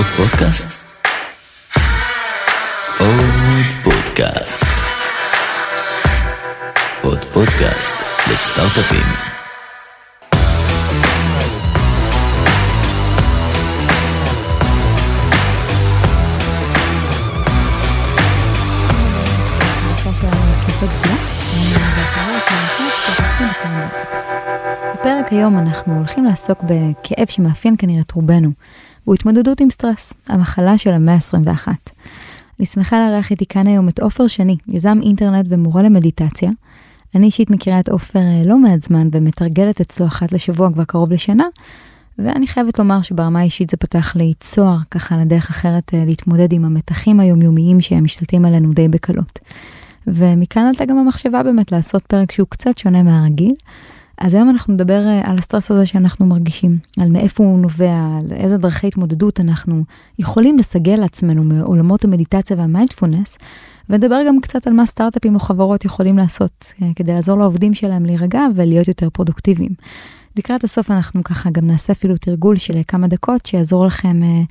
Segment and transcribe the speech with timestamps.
[0.00, 0.84] עוד פודקאסט?
[2.98, 4.64] עוד פודקאסט.
[7.02, 7.94] עוד פודקאסט
[8.32, 9.06] לסטארט-אפים.
[24.94, 28.50] בפרק היום אנחנו הולכים לעסוק בכאב שמאפיין כנראה את רובנו,
[29.04, 31.68] והוא התמודדות עם סטרס, המחלה של המאה ה-21.
[32.58, 36.50] אני שמחה לארח איתי כאן היום את עופר שני, יזם אינטרנט ומורה למדיטציה.
[37.14, 41.12] אני אישית מכירה את עופר אה, לא מעט זמן ומתרגלת אצלו אחת לשבוע כבר קרוב
[41.12, 41.44] לשנה,
[42.18, 46.64] ואני חייבת לומר שברמה האישית זה פתח לי צוהר ככה לדרך אחרת אה, להתמודד עם
[46.64, 49.38] המתחים היומיומיים שהם משתלטים עלינו די בקלות.
[50.06, 53.54] ומכאן עלתה גם המחשבה באמת לעשות פרק שהוא קצת שונה מהרגיל.
[54.20, 58.32] אז היום אנחנו נדבר אה, על הסטרס הזה שאנחנו מרגישים, על מאיפה הוא נובע, על
[58.32, 59.84] איזה דרכי התמודדות אנחנו
[60.18, 63.38] יכולים לסגל לעצמנו מעולמות המדיטציה והמיינדפולנס,
[63.90, 68.04] ונדבר גם קצת על מה סטארט-אפים או חברות יכולים לעשות אה, כדי לעזור לעובדים שלהם
[68.04, 69.70] להירגע ולהיות יותר פרודוקטיביים.
[70.36, 74.42] לקראת הסוף אנחנו ככה גם נעשה אפילו תרגול של כמה דקות שיעזור לכם אה,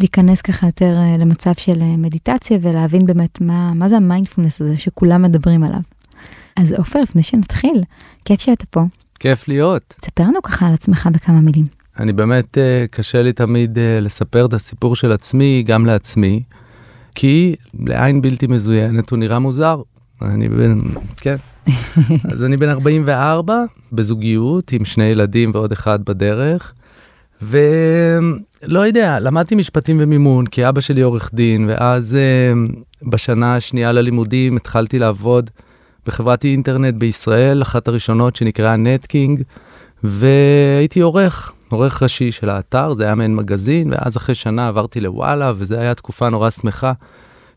[0.00, 4.78] להיכנס ככה יותר אה, למצב של אה, מדיטציה ולהבין באמת מה, מה זה המיינדפולנס הזה
[4.78, 5.80] שכולם מדברים עליו.
[6.56, 7.82] אז עופר, לפני שנתחיל,
[8.24, 8.80] כיף שאתה פה.
[9.20, 9.94] כיף להיות.
[10.00, 11.66] תספר לנו ככה על עצמך בכמה מילים.
[11.98, 16.42] אני באמת, אה, קשה לי תמיד אה, לספר את הסיפור של עצמי גם לעצמי,
[17.14, 19.82] כי לעין בלתי מזוינת הוא נראה מוזר.
[20.22, 20.78] אני בן,
[21.16, 21.36] כן.
[22.32, 23.62] אז אני בן 44,
[23.92, 26.72] בזוגיות, עם שני ילדים ועוד אחד בדרך,
[27.42, 32.52] ולא יודע, למדתי משפטים ומימון, כי אבא שלי עורך דין, ואז אה,
[33.10, 35.50] בשנה השנייה ללימודים התחלתי לעבוד
[36.06, 39.42] בחברת אינטרנט בישראל, אחת הראשונות שנקראה נטקינג,
[40.04, 45.52] והייתי עורך, עורך ראשי של האתר, זה היה מעין מגזין, ואז אחרי שנה עברתי לוואלה,
[45.56, 46.92] וזו הייתה תקופה נורא שמחה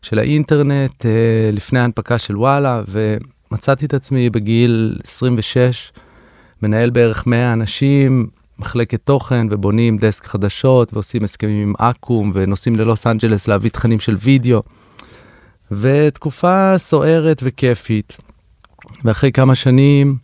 [0.02, 5.92] של האינטרנט, אה, לפני ההנפקה של וואלה, ומצאתי את עצמי בגיל 26,
[6.62, 8.26] מנהל בערך 100 אנשים,
[8.58, 14.16] מחלקת תוכן, ובונים דסק חדשות, ועושים הסכמים עם אקו"ם, ונוסעים ללוס אנג'לס להביא תכנים של
[14.20, 14.62] וידאו.
[15.70, 18.16] ותקופה סוערת וכיפית.
[19.04, 20.16] ואחרי כמה שנים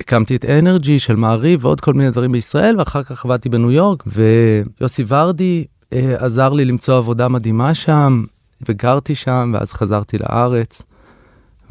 [0.00, 4.04] הקמתי את אנרג'י של מעריב ועוד כל מיני דברים בישראל, ואחר כך עבדתי בניו יורק,
[4.06, 8.24] ויוסי ורדי אה, עזר לי למצוא עבודה מדהימה שם,
[8.68, 10.82] וגרתי שם, ואז חזרתי לארץ,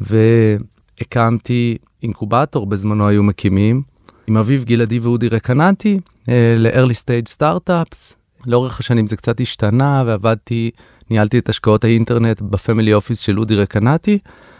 [0.00, 3.82] והקמתי אינקובטור, בזמנו היו מקימים,
[4.26, 8.14] עם אביב גלעדי ואודי רקנטי, אה, ל-early stage startups.
[8.46, 10.70] לאורך השנים זה קצת השתנה, ועבדתי,
[11.10, 14.18] ניהלתי את השקעות האינטרנט ב family office של אודי רקנטי.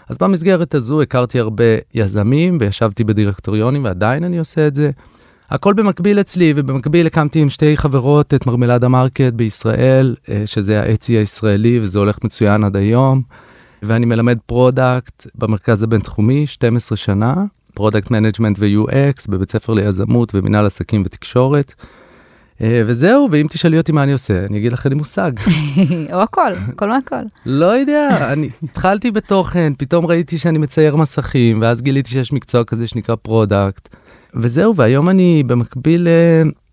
[0.08, 1.64] אז במסגרת הזו הכרתי הרבה
[1.94, 4.90] יזמים וישבתי בדירקטוריונים ועדיין אני עושה את זה.
[5.50, 10.87] הכל במקביל אצלי ובמקביל הקמתי עם שתי חברות את מרמלדה מרקט בישראל אה, שזה ה
[10.87, 13.22] Etsy הישראלי וזה הולך מצוין עד היום.
[13.82, 17.34] ואני מלמד product במרכז הבינתחומי 12 שנה
[17.74, 21.74] product management ו-UX בבית ספר ליזמות ומנהל עסקים ותקשורת.
[22.62, 25.32] אה, וזהו, ואם תשאלי אותי מה אני עושה, אני אגיד לך אין לי מושג.
[26.12, 27.22] או הכל, הכל מהכל.
[27.46, 32.86] לא יודע, אני התחלתי בתוכן, פתאום ראיתי שאני מצייר מסכים, ואז גיליתי שיש מקצוע כזה
[32.86, 33.96] שנקרא product.
[34.34, 36.08] וזהו, והיום אני במקביל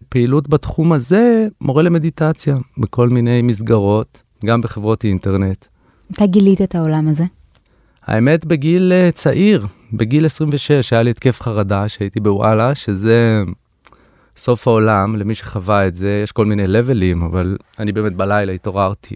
[0.02, 5.66] לפעילות בתחום הזה, מורה למדיטציה בכל מיני מסגרות, גם בחברות אינטרנט.
[6.10, 7.24] מתי גילית את העולם הזה?
[8.06, 13.44] האמת, בגיל אה, צעיר, בגיל 26, היה לי התקף חרדה שהייתי בוואלה, שזה
[14.38, 19.16] סוף העולם, למי שחווה את זה, יש כל מיני לבלים, אבל אני באמת בלילה התעוררתי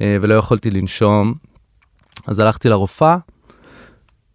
[0.00, 1.34] אה, ולא יכולתי לנשום.
[2.26, 3.16] אז הלכתי לרופאה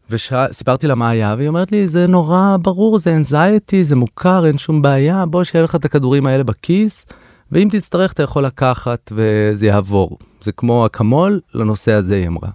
[0.10, 4.58] וסיפרתי לה מה היה, והיא אומרת לי, זה נורא ברור, זה אנזייטי, זה מוכר, אין
[4.58, 7.06] שום בעיה, בוא שיהיה לך את הכדורים האלה בכיס,
[7.52, 10.18] ואם תצטרך אתה יכול לקחת וזה יעבור.
[10.42, 12.50] זה כמו אקמול לנושא הזה, היא אמרה.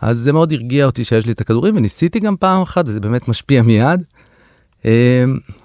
[0.00, 3.28] אז זה מאוד הרגיע אותי שיש לי את הכדורים, וניסיתי גם פעם אחת, וזה באמת
[3.28, 4.02] משפיע מיד.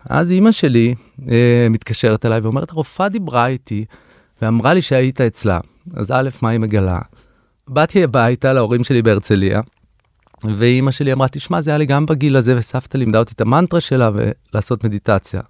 [0.10, 0.96] אז אימא שלי
[1.70, 3.86] מתקשרת אליי ואומרת, הרופאה דיברה איתי
[4.42, 5.60] ואמרה לי שהיית אצלה.
[5.94, 7.00] אז א', מה היא מגלה?
[7.68, 9.62] באתי הביתה להורים שלי בהרצליה,
[10.56, 13.82] ואימא שלי אמרה, תשמע, זה היה לי גם בגיל הזה, וסבתא לימדה אותי את המנטרה
[13.82, 15.42] שלה ולעשות מדיטציה.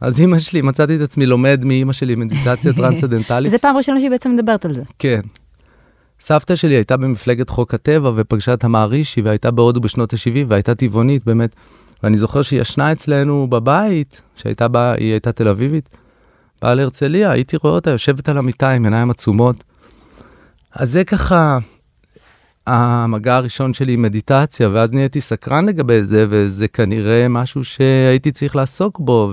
[0.00, 3.50] אז אימא שלי, מצאתי את עצמי לומד מאימא שלי מדיטציה טרנסצדנטלית.
[3.50, 4.82] זה פעם ראשונה שהיא בעצם מדברת על זה.
[4.98, 5.20] כן.
[6.20, 11.24] סבתא שלי הייתה במפלגת חוק הטבע ופגשה את המערישי והייתה בהודו בשנות ה-70 והייתה טבעונית
[11.24, 11.56] באמת.
[12.02, 15.88] ואני זוכר שהיא ישנה אצלנו בבית, שהייתה בה, היא הייתה תל אביבית,
[16.62, 19.64] באה להרצליה, הייתי רואה אותה יושבת על המיטה עם עיניים עצומות.
[20.72, 21.58] אז זה ככה
[22.66, 28.56] המגע הראשון שלי עם מדיטציה, ואז נהייתי סקרן לגבי זה, וזה כנראה משהו שהייתי צריך
[28.56, 29.32] לעסוק בו,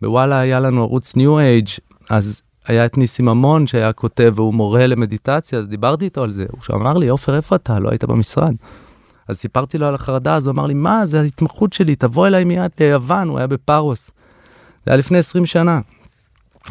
[0.00, 1.68] ובוואלה היה לנו ערוץ ניו אייג',
[2.10, 6.46] אז היה את ניסים ממון שהיה כותב והוא מורה למדיטציה, אז דיברתי איתו על זה.
[6.50, 7.78] הוא אמר לי, עופר, איפה אתה?
[7.78, 8.54] לא היית במשרד.
[9.28, 12.44] אז סיפרתי לו על החרדה, אז הוא אמר לי, מה, זה ההתמחות שלי, תבוא אליי
[12.44, 14.10] מיד ליוון, הוא היה בפארוס.
[14.86, 15.80] זה היה לפני 20 שנה.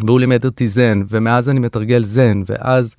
[0.06, 2.96] והוא לימד אותי זן, ומאז אני מתרגל זן, ואז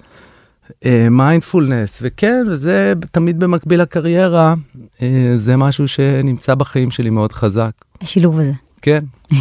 [1.11, 4.55] מיינדפולנס, אה, וכן, וזה תמיד במקביל לקריירה,
[4.97, 5.01] אה,
[5.35, 7.71] זה משהו שנמצא בחיים שלי מאוד חזק.
[8.01, 8.53] השילוב הזה.
[8.83, 9.05] כן.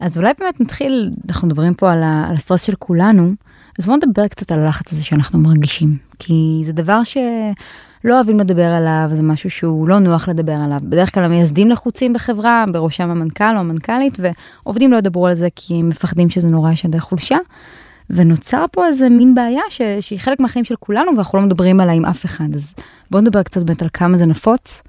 [0.00, 3.32] אז אולי באמת נתחיל, אנחנו מדברים פה על, ה, על הסטרס של כולנו,
[3.78, 7.00] אז בואו נדבר קצת על הלחץ הזה שאנחנו מרגישים, כי זה דבר
[8.06, 10.78] שלא אוהבים לדבר עליו, זה משהו שהוא לא נוח לדבר עליו.
[10.82, 15.74] בדרך כלל המייסדים לחוצים בחברה, בראשם המנכ"ל או המנכ"לית, ועובדים לא ידברו על זה כי
[15.74, 17.36] הם מפחדים שזה נורא ישדר חולשה.
[18.10, 19.80] ונוצר פה איזה מין בעיה ש...
[20.00, 22.54] שהיא חלק מהחיים של כולנו ואנחנו לא מדברים עליה עם אף אחד.
[22.54, 22.74] אז
[23.10, 24.82] בואו נדבר קצת באמת על כמה זה נפוץ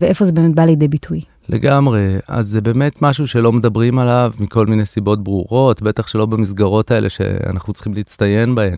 [0.00, 1.20] ואיפה זה באמת בא לידי ביטוי.
[1.48, 6.90] לגמרי, אז זה באמת משהו שלא מדברים עליו מכל מיני סיבות ברורות, בטח שלא במסגרות
[6.90, 8.76] האלה שאנחנו צריכים להצטיין בהן.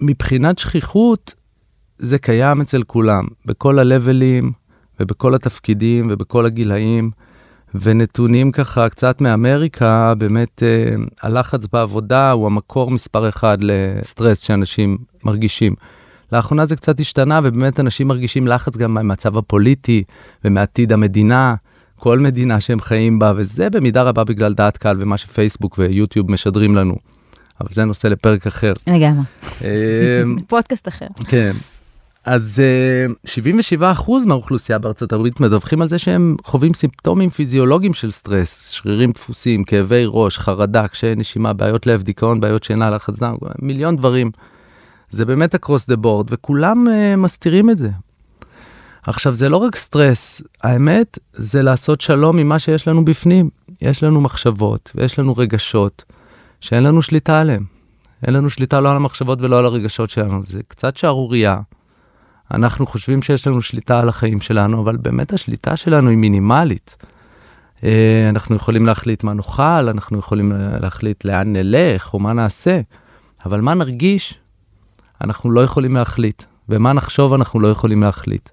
[0.00, 1.34] מבחינת שכיחות,
[1.98, 4.52] זה קיים אצל כולם, בכל הלבלים
[5.00, 7.10] ובכל התפקידים ובכל הגילאים.
[7.82, 15.74] ונתונים ככה קצת מאמריקה, באמת אה, הלחץ בעבודה הוא המקור מספר אחד לסטרס שאנשים מרגישים.
[16.32, 20.02] לאחרונה זה קצת השתנה ובאמת אנשים מרגישים לחץ גם מהמצב הפוליטי
[20.44, 21.54] ומעתיד המדינה,
[21.96, 26.76] כל מדינה שהם חיים בה, וזה במידה רבה בגלל דעת קהל ומה שפייסבוק ויוטיוב משדרים
[26.76, 26.94] לנו.
[27.60, 28.72] אבל זה נושא לפרק אחר.
[28.86, 29.24] לגמרי.
[30.48, 31.06] פודקאסט אחר.
[31.28, 31.52] כן.
[32.24, 32.62] אז
[33.76, 33.82] 77%
[34.26, 40.04] מהאוכלוסייה בארצות הברית מדווחים על זה שהם חווים סימפטומים פיזיולוגיים של סטרס, שרירים תפוסים, כאבי
[40.06, 44.30] ראש, חרדה, קשיי נשימה, בעיות לב, דיכאון, בעיות שינה, לחץ דם, מיליון דברים.
[45.10, 47.90] זה באמת across the board, וכולם uh, מסתירים את זה.
[49.02, 53.50] עכשיו, זה לא רק סטרס, האמת זה לעשות שלום עם מה שיש לנו בפנים.
[53.82, 56.04] יש לנו מחשבות ויש לנו רגשות
[56.60, 57.64] שאין לנו שליטה עליהם.
[58.26, 61.58] אין לנו שליטה לא על המחשבות ולא על הרגשות שלנו, זה קצת שערורייה.
[62.54, 66.96] אנחנו חושבים שיש לנו שליטה על החיים שלנו, אבל באמת השליטה שלנו היא מינימלית.
[67.84, 72.80] אה, אנחנו יכולים להחליט מה נאכל, אנחנו יכולים להחליט לאן נלך או מה נעשה,
[73.46, 74.38] אבל מה נרגיש,
[75.20, 78.48] אנחנו לא יכולים להחליט, ומה נחשוב אנחנו לא יכולים להחליט.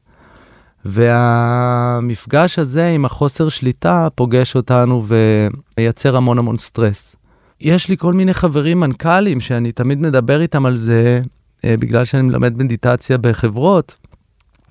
[0.85, 7.15] והמפגש הזה עם החוסר שליטה פוגש אותנו ומייצר המון המון סטרס.
[7.61, 11.27] יש לי כל מיני חברים מנכ"לים שאני תמיד מדבר איתם על זה, אה,
[11.65, 13.97] בגלל שאני מלמד מדיטציה בחברות,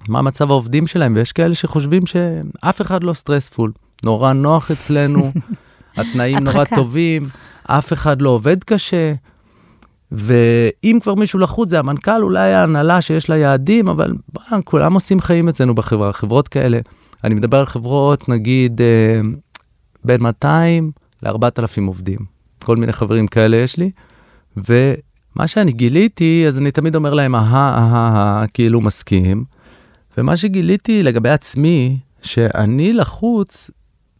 [0.08, 3.72] מה מצב העובדים שלהם, ויש כאלה שחושבים שאף אחד לא stressful,
[4.02, 5.32] נורא נוח אצלנו,
[5.96, 7.22] התנאים נורא טובים,
[7.64, 9.12] אף אחד לא עובד קשה,
[10.12, 15.20] ואם כבר מישהו לחוץ זה המנכ"ל, אולי ההנהלה שיש לה יעדים, אבל בוא, כולם עושים
[15.20, 16.80] חיים אצלנו בחברה, חברות כאלה.
[17.24, 19.20] אני מדבר על חברות, נגיד, אה,
[20.04, 20.90] בין 200
[21.22, 22.18] ל-4,000 עובדים.
[22.58, 23.90] כל מיני חברים כאלה יש לי,
[24.68, 24.94] ו...
[25.34, 29.44] מה שאני גיליתי, אז אני תמיד אומר להם, אהה, אהה, כאילו מסכים.
[30.18, 33.70] ומה שגיליתי לגבי עצמי, שאני לחוץ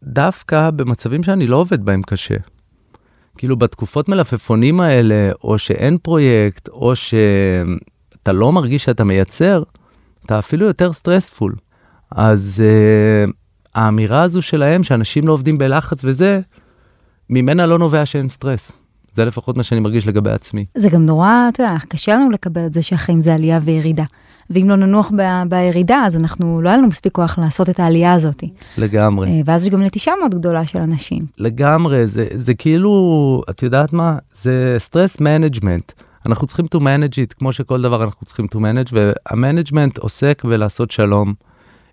[0.02, 2.36] דווקא במצבים שאני לא עובד בהם קשה.
[3.38, 9.62] כאילו בתקופות מלפפונים האלה, או שאין פרויקט, או שאתה לא מרגיש שאתה מייצר,
[10.26, 11.54] אתה אפילו יותר stressful.
[12.10, 13.30] אז uh,
[13.74, 16.40] האמירה הזו שלהם, שאנשים לא עובדים בלחץ וזה,
[17.30, 18.72] ממנה לא נובע שאין סטרס.
[19.14, 20.64] זה לפחות מה שאני מרגיש לגבי עצמי.
[20.74, 24.04] זה גם נורא, אתה יודע, קשה לנו לקבל את זה שהחיים זה עלייה וירידה.
[24.50, 28.12] ואם לא ננוח ב- בירידה, אז אנחנו, לא היה לנו מספיק כוח לעשות את העלייה
[28.12, 28.44] הזאת.
[28.78, 29.28] לגמרי.
[29.28, 31.22] אה, ואז יש גם נטישה מאוד גדולה של אנשים.
[31.38, 34.16] לגמרי, זה, זה כאילו, את יודעת מה?
[34.34, 35.92] זה stress management.
[36.26, 40.44] אנחנו צריכים to manage it, כמו שכל דבר אנחנו צריכים to manage, וה management עוסק
[40.44, 41.34] בלעשות שלום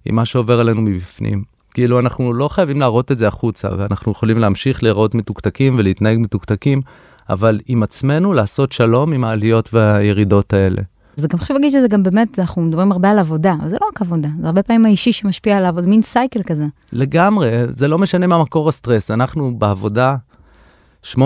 [0.06, 1.57] עם מה שעובר עלינו מבפנים.
[1.78, 6.82] כאילו, אנחנו לא חייבים להראות את זה החוצה, ואנחנו יכולים להמשיך להיראות מתוקתקים ולהתנהג מתוקתקים,
[7.30, 10.82] אבל עם עצמנו לעשות שלום עם העליות והירידות האלה.
[11.16, 13.88] זה גם חשוב להגיד שזה גם באמת, אנחנו מדברים הרבה על עבודה, אבל זה לא
[13.88, 16.66] רק עבודה, זה הרבה פעמים האישי שמשפיע עליו, זה מין cycle כזה.
[16.94, 20.16] לגמרי, זה לא משנה מה מקור הסטרס, אנחנו בעבודה
[21.04, 21.18] 8-9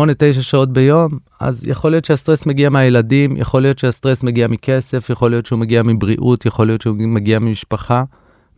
[0.42, 5.46] שעות ביום, אז יכול להיות שהסטרס מגיע מהילדים, יכול להיות שהסטרס מגיע מכסף, יכול להיות
[5.46, 8.04] שהוא מגיע מבריאות, יכול להיות שהוא מגיע ממשפחה,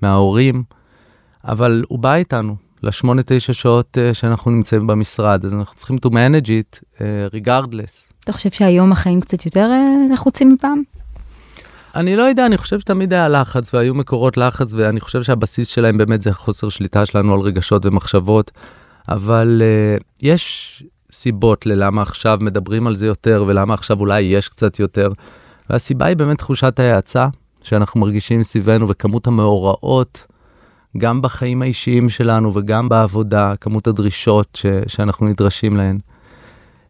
[0.01, 0.63] מההורים,
[1.45, 6.09] אבל הוא בא איתנו, לשמונה תשע שעות uh, שאנחנו נמצאים במשרד, אז אנחנו צריכים to
[6.09, 6.99] manage it uh,
[7.35, 8.13] regardless.
[8.23, 10.81] אתה חושב שהיום החיים קצת יותר uh, לחוצים מפעם?
[11.95, 15.97] אני לא יודע, אני חושב שתמיד היה לחץ והיו מקורות לחץ ואני חושב שהבסיס שלהם
[15.97, 18.51] באמת זה חוסר שליטה שלנו על רגשות ומחשבות,
[19.09, 19.61] אבל
[19.99, 25.09] uh, יש סיבות ללמה עכשיו מדברים על זה יותר ולמה עכשיו אולי יש קצת יותר,
[25.69, 27.27] והסיבה היא באמת תחושת ההאצה
[27.63, 30.32] שאנחנו מרגישים סביבנו וכמות המאורעות.
[30.97, 35.97] גם בחיים האישיים שלנו וגם בעבודה, כמות הדרישות ש, שאנחנו נדרשים להן.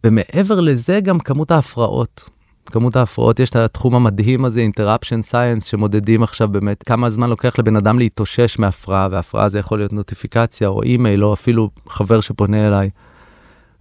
[0.03, 2.29] ומעבר לזה גם כמות ההפרעות.
[2.65, 7.59] כמות ההפרעות, יש את התחום המדהים הזה, Interruption Science, שמודדים עכשיו באמת כמה זמן לוקח
[7.59, 12.67] לבן אדם להתאושש מהפרעה, והפרעה זה יכול להיות נוטיפיקציה או אימייל או אפילו חבר שפונה
[12.67, 12.89] אליי.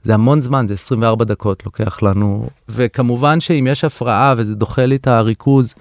[0.05, 4.97] זה המון זמן, זה 24 דקות לוקח לנו, וכמובן שאם יש הפרעה וזה דוחה לי
[4.97, 5.75] את הריכוז,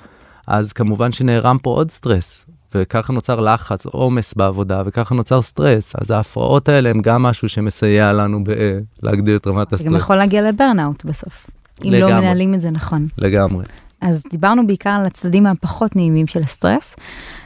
[0.48, 5.96] אז כמובן שנערם פה עוד סטרס, וככה נוצר לחץ, עומס בעבודה, וככה נוצר סטרס.
[6.02, 9.92] אז ההפרעות האלה הם גם משהו שמסייע לנו ב- להגדיל את רמת זה הסטרס.
[9.92, 11.48] גם יכול להגיע ל burnout בסוף,
[11.86, 12.14] אם לא לגמרי.
[12.14, 13.08] מנהלים את זה נכון.
[13.18, 13.66] לגמרי.
[14.02, 16.96] אז דיברנו בעיקר על הצדדים הפחות נעימים של הסטרס,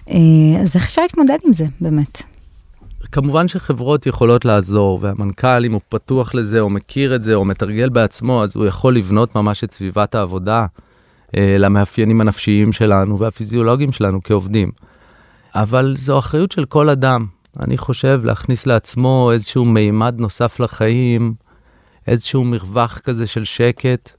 [0.10, 0.15] אה,
[0.62, 2.22] אז איך אפשר להתמודד עם זה באמת?
[3.12, 7.89] כמובן שחברות יכולות לעזור, והמנכ"ל, אם הוא פתוח לזה, או מכיר את זה, או מתרגל
[7.89, 10.65] בעצמו, אז הוא יכול לבנות ממש את סביבת העבודה
[11.38, 14.72] אה, למאפיינים הנפשיים שלנו והפיזיולוגיים שלנו כעובדים.
[15.56, 17.26] אבל זו אחריות של כל אדם.
[17.60, 21.34] אני חושב להכניס לעצמו איזשהו מימד נוסף לחיים,
[22.08, 24.12] איזשהו מרווח כזה של שקט,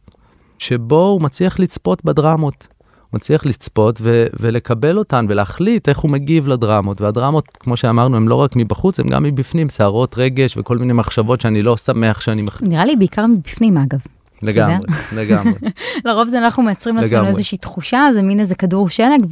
[0.59, 2.67] שבו הוא מצליח לצפות בדרמות.
[3.11, 7.01] הוא מצליח לצפות ו- ולקבל אותן ולהחליט איך הוא מגיב לדרמות.
[7.01, 11.41] והדרמות, כמו שאמרנו, הן לא רק מבחוץ, הן גם מבפנים, סערות רגש וכל מיני מחשבות
[11.41, 12.63] שאני לא שמח שאני מח...
[12.63, 13.99] נראה לי בעיקר מבפנים אגב.
[14.43, 15.53] לגמרי, לגמרי.
[16.05, 17.27] לרוב זה אנחנו מייצרים לעצמנו.
[17.27, 19.27] איזושהי תחושה, זה מין איזה כדור שלג,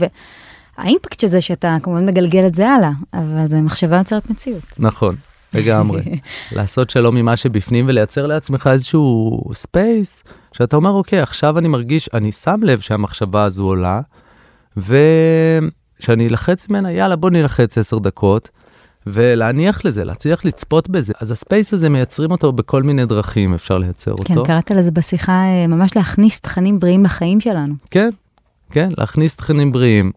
[0.78, 4.62] וה impact של זה שאתה כמובן מגלגל את זה הלאה, אבל זה מחשבה יוצרת מציאות.
[4.78, 5.16] נכון,
[5.54, 6.02] לגמרי.
[6.56, 12.08] לעשות שלום עם מה שבפנים ולייצר לעצמך איזשהו space, שאתה אומר, אוקיי, עכשיו אני מרגיש,
[12.14, 14.00] אני שם לב שהמחשבה הזו עולה,
[14.76, 18.50] ושאני אלחץ ממנה, יאללה, בוא נלחץ עשר דקות,
[19.06, 21.12] ולהניח לזה, להצליח לצפות בזה.
[21.20, 24.44] אז הספייס הזה, מייצרים אותו בכל מיני דרכים, אפשר לייצר כן, אותו.
[24.46, 27.74] קראת לזה בשיחה, אה, ממש להכניס תכנים בריאים לחיים שלנו.
[27.90, 28.10] כן,
[28.70, 30.12] כן, להכניס תכנים בריאים.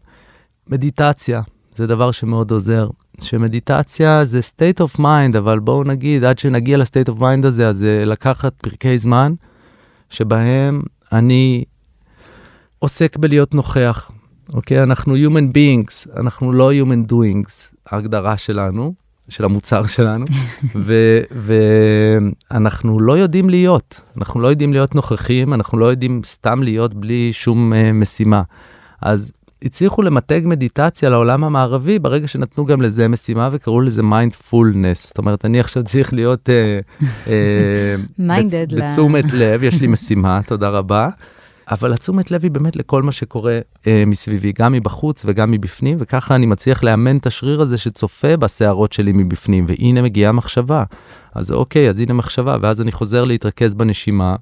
[0.68, 1.42] מדיטציה,
[1.74, 2.88] זה דבר שמאוד עוזר.
[3.20, 7.76] שמדיטציה זה state of mind, אבל בואו נגיד, עד שנגיע ל-state of mind הזה, אז
[7.76, 9.34] זה לקחת פרקי זמן
[10.10, 10.82] שבהם
[11.12, 11.64] אני
[12.78, 14.10] עוסק בלהיות נוכח.
[14.52, 14.82] אוקיי?
[14.82, 18.94] אנחנו human beings, אנחנו לא human doings, ההגדרה שלנו,
[19.28, 20.24] של המוצר שלנו,
[20.86, 21.20] ו-
[22.50, 27.32] ואנחנו לא יודעים להיות, אנחנו לא יודעים להיות נוכחים, אנחנו לא יודעים סתם להיות בלי
[27.32, 28.42] שום uh, משימה.
[29.02, 35.06] אז הצליחו למתג מדיטציה לעולם המערבי ברגע שנתנו גם לזה משימה וקראו לזה מיינדפולנס.
[35.06, 36.48] זאת אומרת, אני עכשיו צריך להיות
[38.20, 41.08] Minded ל- בתשומת לב, יש לי משימה, תודה רבה.
[41.70, 46.34] אבל התשומת לב היא באמת לכל מה שקורה אה, מסביבי, גם מבחוץ וגם מבפנים, וככה
[46.34, 50.84] אני מצליח לאמן את השריר הזה שצופה בסערות שלי מבפנים, והנה מגיעה מחשבה.
[51.34, 54.36] אז אוקיי, אז הנה מחשבה, ואז אני חוזר להתרכז בנשימה,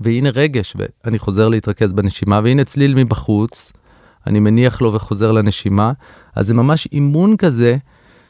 [0.00, 3.72] והנה רגש, ואני חוזר להתרכז בנשימה, והנה צליל מבחוץ,
[4.28, 5.92] אני מניח לו וחוזר לנשימה,
[6.36, 7.76] אז זה ממש אימון כזה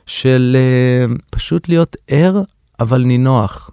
[0.07, 2.43] של אה, פשוט להיות ער,
[2.81, 3.71] אבל נינוח.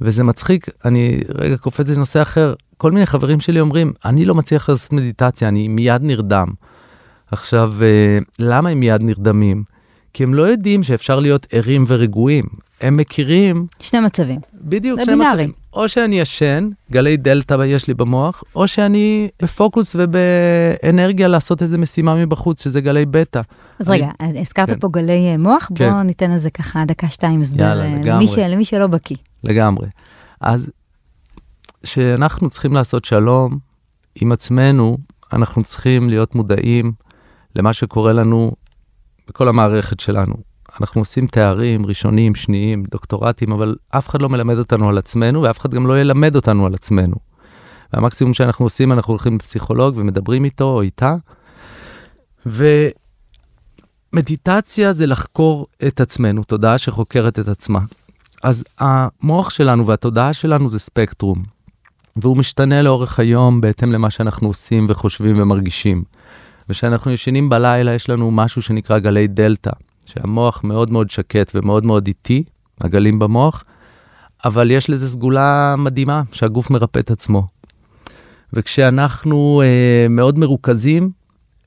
[0.00, 4.68] וזה מצחיק, אני רגע קופץ לנושא אחר, כל מיני חברים שלי אומרים, אני לא מצליח
[4.68, 6.48] לעשות מדיטציה, אני מיד נרדם.
[7.30, 9.62] עכשיו, אה, למה הם מיד נרדמים?
[10.14, 12.44] כי הם לא יודעים שאפשר להיות ערים ורגועים.
[12.80, 14.40] הם מכירים, שני מצבים.
[14.54, 15.14] בדיוק, שני.
[15.14, 15.61] מצבים.
[15.72, 22.14] או שאני ישן, גלי דלתא יש לי במוח, או שאני בפוקוס ובאנרגיה לעשות איזה משימה
[22.14, 23.40] מבחוץ, שזה גלי בטא.
[23.78, 24.10] אז אני- רגע,
[24.40, 24.78] הזכרת כן.
[24.78, 25.90] פה גלי אה, מוח, כן.
[25.92, 27.98] בוא ניתן לזה ככה דקה-שתיים הסבר יאללה, אה.
[28.04, 29.16] למי ש- למי שלא בקיא.
[29.44, 29.86] לגמרי.
[30.40, 30.70] אז
[31.82, 33.58] כשאנחנו צריכים לעשות שלום
[34.14, 34.98] עם עצמנו,
[35.32, 36.92] אנחנו צריכים להיות מודעים
[37.56, 38.52] למה שקורה לנו
[39.28, 40.34] בכל המערכת שלנו.
[40.80, 45.58] אנחנו עושים תארים ראשונים, שניים, דוקטורטים, אבל אף אחד לא מלמד אותנו על עצמנו, ואף
[45.58, 47.16] אחד גם לא ילמד אותנו על עצמנו.
[47.92, 51.16] והמקסימום שאנחנו עושים, אנחנו הולכים לפסיכולוג ומדברים איתו או איתה.
[54.12, 57.80] ומדיטציה זה לחקור את עצמנו, תודעה שחוקרת את עצמה.
[58.42, 61.42] אז המוח שלנו והתודעה שלנו זה ספקטרום,
[62.16, 66.04] והוא משתנה לאורך היום בהתאם למה שאנחנו עושים וחושבים ומרגישים.
[66.68, 69.70] וכשאנחנו ישנים בלילה יש לנו משהו שנקרא גלי דלתא,
[70.06, 72.44] שהמוח מאוד מאוד שקט ומאוד מאוד איטי,
[72.80, 73.64] הגלים במוח,
[74.44, 77.46] אבל יש לזה סגולה מדהימה שהגוף מרפא את עצמו.
[78.52, 81.10] וכשאנחנו אה, מאוד מרוכזים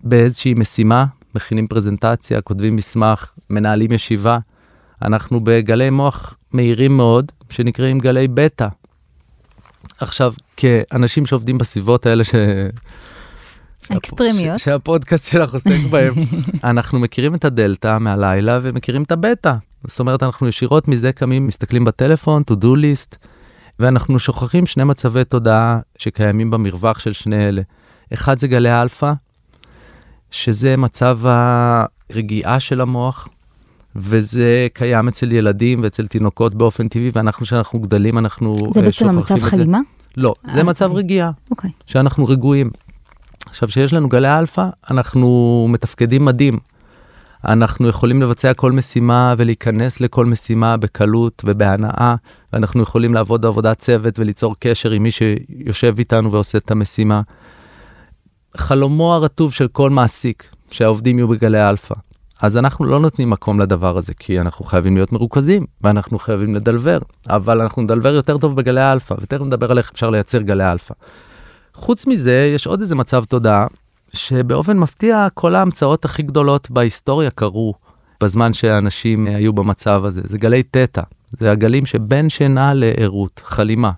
[0.03, 4.39] באיזושהי משימה, מכינים פרזנטציה, כותבים מסמך, מנהלים ישיבה,
[5.01, 8.67] אנחנו בגלי מוח מהירים מאוד, שנקראים גלי בטא.
[9.99, 12.35] עכשיו, כאנשים שעובדים בסביבות האלה ש...
[13.89, 14.59] האקסטרימיות.
[14.59, 16.13] שהפודקאסט שלך עוסק בהם,
[16.63, 19.53] אנחנו מכירים את הדלתא מהלילה ומכירים את הבטא.
[19.83, 23.15] זאת אומרת, אנחנו ישירות מזה קמים, מסתכלים בטלפון, to do list,
[23.79, 27.61] ואנחנו שוכחים שני מצבי תודעה שקיימים במרווח של שני אלה.
[28.13, 29.13] אחד זה גלי אלפא,
[30.31, 33.27] שזה מצב הרגיעה של המוח,
[33.95, 39.09] וזה קיים אצל ילדים ואצל תינוקות באופן טבעי, ואנחנו, כשאנחנו גדלים, אנחנו זה אה, בעצם
[39.09, 39.57] המצב שוכחים את זה.
[39.57, 39.79] חלימה?
[40.17, 41.03] לא, זה אה, מצב אוקיי.
[41.03, 41.71] רגיעה, אוקיי.
[41.85, 42.69] שאנחנו רגועים.
[43.55, 46.59] עכשיו, כשיש לנו גלי אלפא, אנחנו מתפקדים מדהים.
[47.45, 52.15] אנחנו יכולים לבצע כל משימה ולהיכנס לכל משימה בקלות ובהנאה,
[52.53, 57.21] ואנחנו יכולים לעבוד עבודת צוות וליצור קשר עם מי שיושב איתנו ועושה את המשימה.
[58.57, 61.95] חלומו הרטוב של כל מעסיק, שהעובדים יהיו בגלי אלפא.
[62.41, 66.60] אז אנחנו לא נותנים מקום לדבר הזה, כי אנחנו חייבים להיות מרוכזים, ואנחנו חייבים ל
[66.60, 70.71] deliver, אבל אנחנו נדלבר יותר טוב בגלי האלפא, ותכף נדבר על איך אפשר לייצר גלי
[70.71, 70.93] אלפא.
[71.75, 73.67] חוץ מזה, יש עוד איזה מצב תודעה,
[74.13, 77.74] שבאופן מפתיע, כל ההמצאות הכי גדולות בהיסטוריה קרו
[78.24, 80.22] בזמן שאנשים היו במצב הזה.
[80.24, 81.01] זה גלי תטא,
[81.32, 83.91] זה הגלים שבין שינה לערות, חלימה.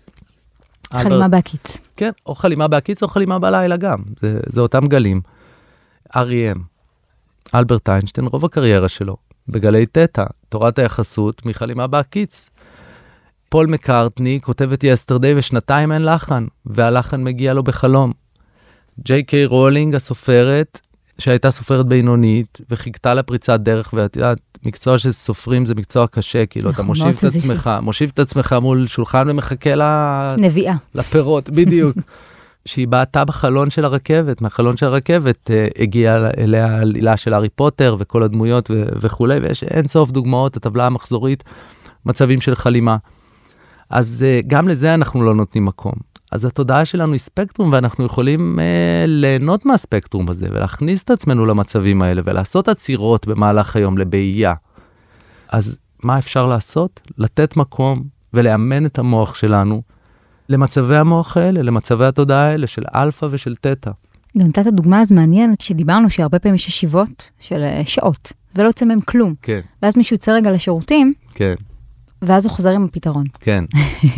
[0.93, 1.77] חלימה בהקיץ.
[1.95, 5.21] כן, או חלימה בהקיץ או חלימה בלילה גם, זה, זה אותם גלים.
[6.09, 6.59] R.E.M.
[7.55, 9.17] אלברט איינשטיין, רוב הקריירה שלו,
[9.49, 12.49] בגלי תטא, תורת היחסות מחלימה בהקיץ.
[13.49, 18.11] פול מקארטני כותב את Yesterday ושנתיים אין לחן, והלחן מגיע לו בחלום.
[18.99, 20.79] ג'יי קיי רולינג הסופרת,
[21.19, 26.69] שהייתה סופרת בינונית, וחיכתה לפריצת דרך, ואת יודעת, מקצוע של סופרים זה מקצוע קשה, כאילו,
[26.69, 27.23] אתה נכון, מושיב את.
[27.23, 29.81] עצמך, מושיב את עצמך מול שולחן ומחכה ל...
[30.37, 30.75] נביאה.
[30.95, 31.97] לפירות, בדיוק.
[32.65, 37.95] שהיא בעטה בחלון של הרכבת, מהחלון של הרכבת אה, הגיעה אליה העלילה של הארי פוטר
[37.99, 41.43] וכל הדמויות ו- וכולי, ויש אין סוף דוגמאות, הטבלה המחזורית,
[42.05, 42.97] מצבים של חלימה.
[43.89, 45.93] אז אה, גם לזה אנחנו לא נותנים מקום.
[46.31, 52.01] אז התודעה שלנו היא ספקטרום, ואנחנו יכולים אה, ליהנות מהספקטרום הזה, ולהכניס את עצמנו למצבים
[52.01, 54.53] האלה, ולעשות עצירות במהלך היום לבעייה.
[55.49, 56.99] אז מה אפשר לעשות?
[57.17, 58.03] לתת מקום
[58.33, 59.81] ולאמן את המוח שלנו
[60.49, 63.91] למצבי המוח האלה, למצבי התודעה האלה של אלפא ושל תטא.
[64.37, 68.85] גם נתת דוגמה אז מעניין, שדיברנו שהרבה פעמים יש ישיבות של אה, שעות, ולא יוצא
[68.85, 69.33] מהם כלום.
[69.41, 71.53] כן, ואז מישהו יוצא רגע לשירותים, כן,
[72.21, 73.25] ואז הוא חוזר עם הפתרון.
[73.39, 73.63] כן,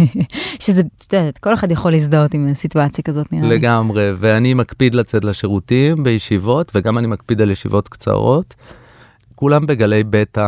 [0.64, 3.56] שזה, את יודעת, כל אחד יכול להזדהות עם סיטואציה כזאת נראה לי.
[3.56, 4.12] לגמרי.
[4.18, 8.56] ואני מקפיד לצאת לשירותים בישיבות, וגם אני מקפיד על ישיבות קצרות.
[9.36, 10.48] כולם בגלי בטא.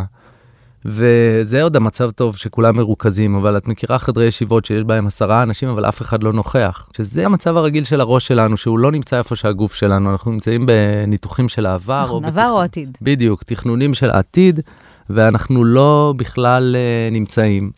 [0.85, 5.69] וזה עוד המצב טוב שכולם מרוכזים, אבל את מכירה חדרי ישיבות שיש בהם עשרה אנשים,
[5.69, 6.89] אבל אף אחד לא נוכח.
[6.97, 11.49] שזה המצב הרגיל של הראש שלנו, שהוא לא נמצא איפה שהגוף שלנו, אנחנו נמצאים בניתוחים
[11.49, 12.03] של העבר.
[12.03, 12.97] נכון, או עבר או עתיד.
[13.01, 14.59] בדיוק, תכנונים של העתיד,
[15.09, 17.71] ואנחנו לא בכלל אה, נמצאים.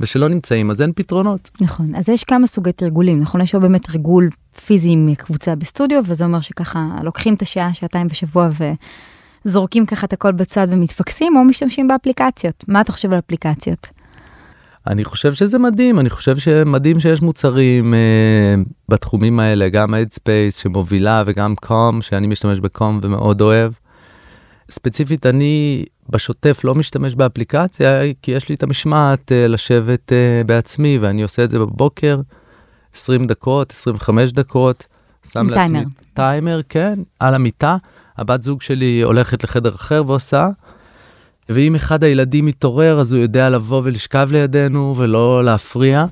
[0.00, 1.50] ושלא נמצאים, אז אין פתרונות.
[1.60, 3.40] נכון, אז יש כמה סוגי תרגולים, נכון?
[3.40, 4.28] יש באמת תרגול
[4.66, 8.48] פיזי עם קבוצה בסטודיו, וזה אומר שככה לוקחים את השעה, שעתיים בשבוע
[9.44, 12.64] וזורקים ככה את הכל בצד ומתפקסים, או משתמשים באפליקציות.
[12.68, 13.86] מה אתה חושב על אפליקציות?
[14.86, 18.54] אני חושב שזה מדהים, אני חושב שמדהים שיש מוצרים אה,
[18.88, 23.72] בתחומים האלה, גם Headspace שמובילה וגם קום, שאני משתמש בקום ומאוד אוהב.
[24.70, 30.98] ספציפית, אני בשוטף לא משתמש באפליקציה, כי יש לי את המשמעת אה, לשבת אה, בעצמי,
[30.98, 32.20] ואני עושה את זה בבוקר,
[32.94, 34.86] 20 דקות, 25 דקות.
[35.32, 35.88] שם לעצמי טיימר.
[36.14, 37.76] טיימר, כן, על המיטה.
[38.16, 40.48] הבת זוג שלי הולכת לחדר אחר ועושה.
[41.48, 46.06] ואם אחד הילדים מתעורר, אז הוא יודע לבוא ולשכב לידינו ולא להפריע.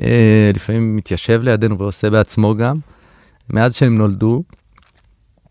[0.00, 2.76] אה, לפעמים מתיישב לידינו ועושה בעצמו גם,
[3.50, 4.42] מאז שהם נולדו.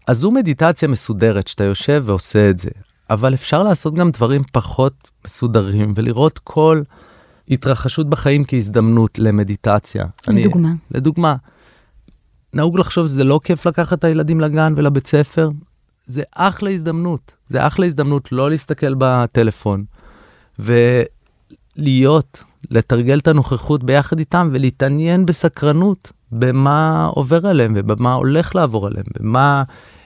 [0.07, 2.69] אז זו מדיטציה מסודרת, שאתה יושב ועושה את זה.
[3.10, 4.93] אבל אפשר לעשות גם דברים פחות
[5.26, 6.82] מסודרים, ולראות כל
[7.50, 10.06] התרחשות בחיים כהזדמנות למדיטציה.
[10.28, 10.69] אני- לדוגמה.
[10.91, 11.36] לדוגמה,
[12.54, 15.50] נהוג לחשוב שזה לא כיף לקחת את הילדים לגן ולבית ספר,
[16.06, 19.84] זה אחלה הזדמנות, זה אחלה הזדמנות לא להסתכל בטלפון
[21.78, 29.06] ולהיות, לתרגל את הנוכחות ביחד איתם ולהתעניין בסקרנות במה עובר עליהם ובמה הולך לעבור עליהם,
[29.19, 29.63] במה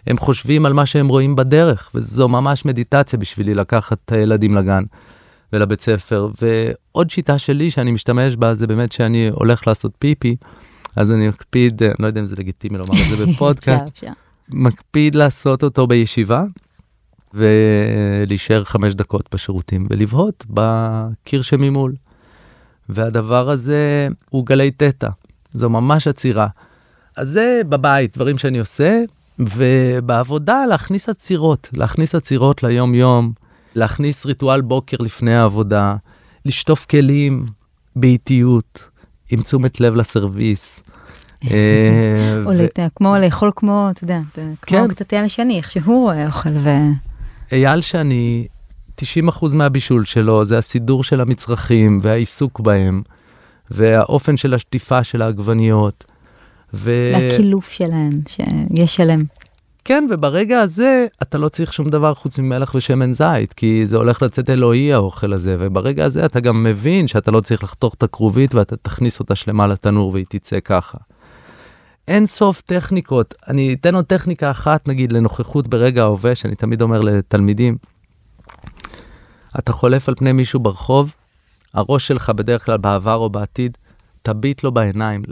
[0.08, 4.84] הם חושבים על מה שהם רואים בדרך, וזו ממש מדיטציה בשבילי לקחת את הילדים לגן.
[5.54, 6.30] ולבית ספר.
[6.42, 10.36] ועוד שיטה שלי שאני משתמש בה זה באמת שאני הולך לעשות פיפי,
[10.96, 13.84] אז אני מקפיד, אני לא יודע אם זה לגיטימי לומר את זה בפודקאסט.
[14.50, 16.44] מקפיד לעשות אותו בישיבה
[17.34, 21.94] ולהישאר חמש דקות בשירותים ולבהות בקיר שממול.
[22.90, 25.10] והדבר הזה הוא גלי תטא,
[25.52, 26.48] זו ממש עצירה.
[27.18, 29.02] אז זה בבית, דברים שאני עושה,
[29.40, 33.34] ובעבודה להכניס עצירות, להכניס עצירות ליום-יום,
[33.76, 35.96] להכניס ריטואל בוקר לפני העבודה,
[36.46, 37.46] לשטוף כלים
[37.96, 38.90] באיטיות,
[39.30, 40.84] עם תשומת לב לסרוויס.
[41.52, 42.52] אה, או
[42.96, 44.88] כמו לאכול כמו, אתה יודע, כמו כן.
[44.88, 46.70] קצת אייל שני, איך שהוא רואה אוכל ו...
[47.52, 48.48] אייל שאני,
[49.02, 49.04] 90%
[49.54, 53.02] מהבישול שלו זה הסידור של המצרכים והעיסוק בהם,
[53.72, 56.06] והאופן של השטיפה של העגבניות.
[56.74, 57.12] ו...
[57.14, 59.24] והקילוף שלהן, שיש שלם.
[59.86, 64.22] כן, וברגע הזה אתה לא צריך שום דבר חוץ ממלח ושמן זית, כי זה הולך
[64.22, 68.56] לצאת אלוהי האוכל הזה, וברגע הזה אתה גם מבין שאתה לא צריך לחתוך את הכרובית
[68.56, 70.98] ואתה תכניס אותה שלמה לתנור והיא תצא ככה.
[72.08, 77.00] אין סוף טכניקות, אני אתן עוד טכניקה אחת נגיד לנוכחות ברגע ההווה, שאני תמיד אומר
[77.02, 77.78] לתלמידים,
[79.60, 81.12] אתה חולף על פני מישהו ברחוב,
[81.74, 83.78] הראש שלך בדרך כלל בעבר או בעתיד,
[84.22, 85.24] תביט לו בעיניים.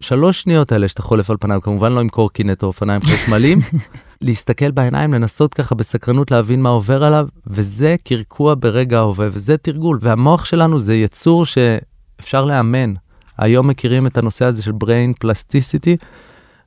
[0.00, 3.58] לשלוש שניות האלה שאתה חולף על פניו, כמובן לא עם קורקינט או אופניים חשמליים,
[4.22, 9.98] להסתכל בעיניים, לנסות ככה בסקרנות להבין מה עובר עליו, וזה קרקוע ברגע ההווה, וזה תרגול.
[10.00, 12.94] והמוח שלנו זה יצור שאפשר לאמן.
[13.38, 16.04] היום מכירים את הנושא הזה של brain plasticity,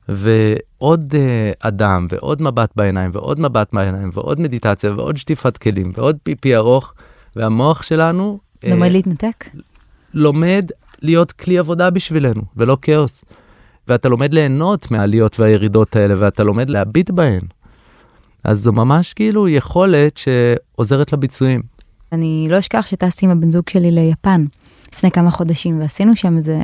[0.08, 6.16] ועוד uh, אדם, ועוד מבט בעיניים, ועוד מבט בעיניים, ועוד מדיטציה, ועוד שטיפת כלים, ועוד
[6.22, 6.94] פיפי ארוך,
[7.36, 8.38] והמוח שלנו...
[8.64, 9.44] לומד uh, להתנתק?
[10.14, 10.70] לומד
[11.02, 13.24] להיות כלי עבודה בשבילנו, ולא כאוס.
[13.88, 17.40] ואתה לומד ליהנות מהעליות והירידות האלה, ואתה לומד להביט בהן.
[18.44, 21.62] אז זו ממש כאילו יכולת שעוזרת לביצועים.
[22.12, 24.44] אני לא אשכח שטסתי עם הבן זוג שלי ליפן
[24.92, 26.58] לפני כמה חודשים, ועשינו שם איזה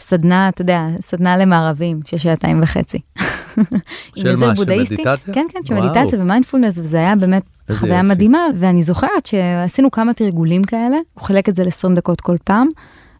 [0.00, 2.98] סדנה, אתה יודע, סדנה למערבים של שעתיים וחצי.
[4.16, 5.34] של מה, של מדיטציה?
[5.34, 8.08] כן, כן, של מדיטציה ומיינדפולנס, וזה היה באמת חוויה יופי.
[8.08, 12.68] מדהימה, ואני זוכרת שעשינו כמה תרגולים כאלה, הוא חילק את זה ל-20 דקות כל פעם,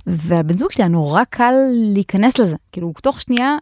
[0.06, 3.56] והבן זוג שלי היה נורא קל להיכנס לזה, כאילו תוך שנייה,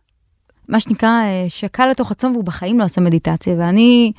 [0.68, 4.12] מה שנקרא, אה, שקע לתוך עצמו והוא בחיים לא עושה מדיטציה, ואני,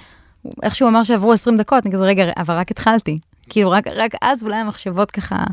[0.63, 3.19] איך שהוא אמר שעברו 20 דקות, אני כזה, רגע, אבל רק התחלתי.
[3.49, 5.43] כאילו רק, רק אז אולי המחשבות ככה,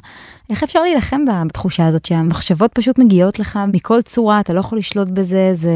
[0.50, 5.08] איך אפשר להילחם בתחושה הזאת שהמחשבות פשוט מגיעות לך מכל צורה, אתה לא יכול לשלוט
[5.08, 5.72] בזה, זה...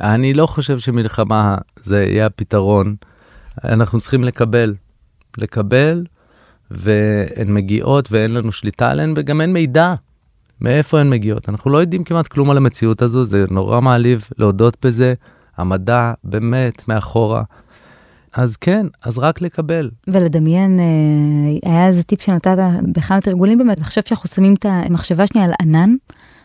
[0.00, 2.96] אני לא חושב שמלחמה זה יהיה הפתרון.
[3.64, 4.74] אנחנו צריכים לקבל.
[5.38, 6.04] לקבל,
[6.70, 9.94] והן מגיעות ואין לנו שליטה עליהן, וגם אין מידע
[10.60, 11.48] מאיפה הן מגיעות.
[11.48, 15.14] אנחנו לא יודעים כמעט כלום על המציאות הזו, זה נורא מעליב להודות בזה.
[15.56, 17.42] המדע באמת מאחורה.
[18.32, 19.90] אז כן, אז רק לקבל.
[20.08, 25.26] ולדמיין, אה, היה איזה טיפ שנתת באחד התרגולים באמת, אני חושבת שאנחנו שמים את המחשבה
[25.26, 25.94] שנייה על ענן,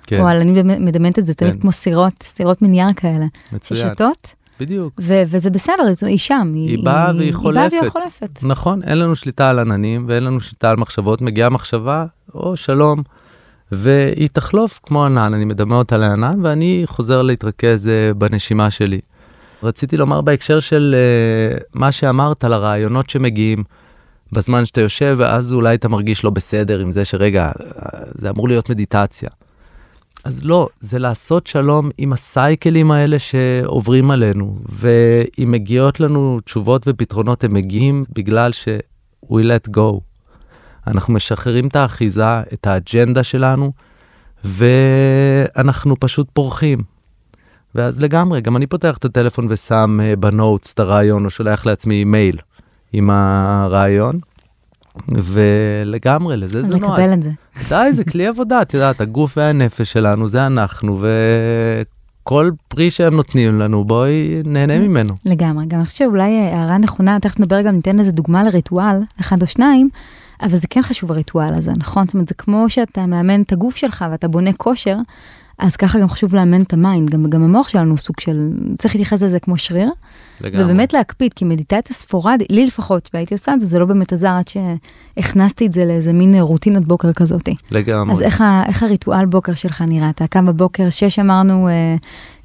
[0.07, 0.19] כן.
[0.19, 1.60] או על, אני מדמיינת את זה תמיד כן.
[1.60, 3.25] כמו סירות, סירות מנייר כאלה.
[3.53, 3.89] מצוין.
[3.89, 4.34] ששתות.
[4.62, 4.93] בדיוק.
[5.02, 6.52] ו- וזה בסדר, היא שם.
[6.56, 7.62] היא, היא באה והיא חולפת.
[7.62, 8.43] היא באה והיא חולפת.
[8.43, 13.04] נכון, אין לנו שליטה על עננים ואין לנו שליטה על מחשבות, מגיעה מחשבה, או שלום,
[13.71, 19.00] והיא תחלוף כמו ענן, אני מדמה אותה לענן ואני חוזר להתרכז אה, בנשימה שלי.
[19.63, 23.63] רציתי לומר בהקשר של uh, מה שאמרת על הרעיונות שמגיעים
[24.32, 27.52] בזמן שאתה יושב, ואז אולי אתה מרגיש לא בסדר עם זה שרגע,
[28.13, 29.30] זה אמור להיות מדיטציה.
[30.23, 37.43] אז לא, זה לעשות שלום עם הסייקלים האלה שעוברים עלינו, ואם מגיעות לנו תשובות ופתרונות,
[37.43, 38.67] הם מגיעים בגלל ש-
[39.25, 39.99] we let go.
[40.88, 43.71] אנחנו משחררים את האחיזה, את האג'נדה שלנו,
[44.45, 46.79] ואנחנו פשוט פורחים.
[47.75, 52.03] ואז לגמרי, גם אני פותח את הטלפון ושם uh, בנוטס את הרעיון, או שולח לעצמי
[52.03, 52.38] מייל
[52.93, 54.19] עם הרעיון,
[55.10, 56.99] ולגמרי, לזה זה נועד.
[56.99, 57.32] לקבל את זה.
[57.69, 61.06] די, זה כלי עבודה, את יודעת, הגוף והנפש שלנו, זה אנחנו,
[62.23, 65.13] וכל פרי שהם נותנים לנו, בואי נהנה ממנו.
[65.25, 69.41] לגמרי, גם אני חושבת שאולי הערה נכונה, תכף נדבר גם, ניתן איזה דוגמה לריטואל, אחד
[69.41, 69.89] או שניים.
[70.41, 72.06] אבל זה כן חשוב הריטואל הזה, נכון?
[72.06, 74.95] זאת אומרת, זה כמו שאתה מאמן את הגוף שלך ואתה בונה כושר,
[75.62, 78.50] אז ככה גם חשוב לאמן את ה mind, גם, גם המוח שלנו הוא סוג של,
[78.78, 79.89] צריך להתייחס לזה כמו שריר.
[80.41, 80.63] לגמרי.
[80.63, 84.30] ובאמת להקפיד, כי מדיטציה ספורדית, לי לפחות, והייתי עושה את זה, זה לא באמת עזר
[84.30, 87.50] עד שהכנסתי את זה לאיזה מין רוטינת בוקר כזאת.
[87.71, 88.12] לגמרי.
[88.12, 90.10] אז איך, איך הריטואל בוקר שלך נראה?
[90.10, 91.95] אתה קם בבוקר, שש אמרנו, אה,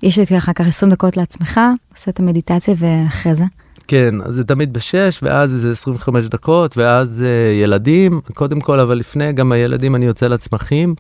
[0.02, 1.60] יש לי ככה 20 דקות לעצמך,
[1.94, 3.44] עושה את המדיטציה ואחרי זה.
[3.88, 8.96] כן, אז זה תמיד בשש, ואז איזה 25 דקות, ואז אה, ילדים, קודם כל, אבל
[8.96, 10.94] לפני, גם הילדים אני יוצא לצמחים.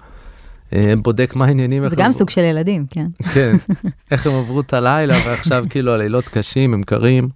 [0.72, 1.88] אה, בודק מה העניינים.
[1.88, 3.06] זה גם סוג של ילדים, כן.
[3.34, 3.56] כן,
[4.10, 7.28] איך הם עברו את הלילה, ועכשיו כאילו הלילות קשים, הם קרים,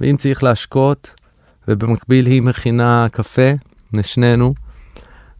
[0.00, 1.10] ואם צריך להשקות,
[1.68, 3.50] ובמקביל היא מכינה קפה
[3.92, 4.54] לשנינו,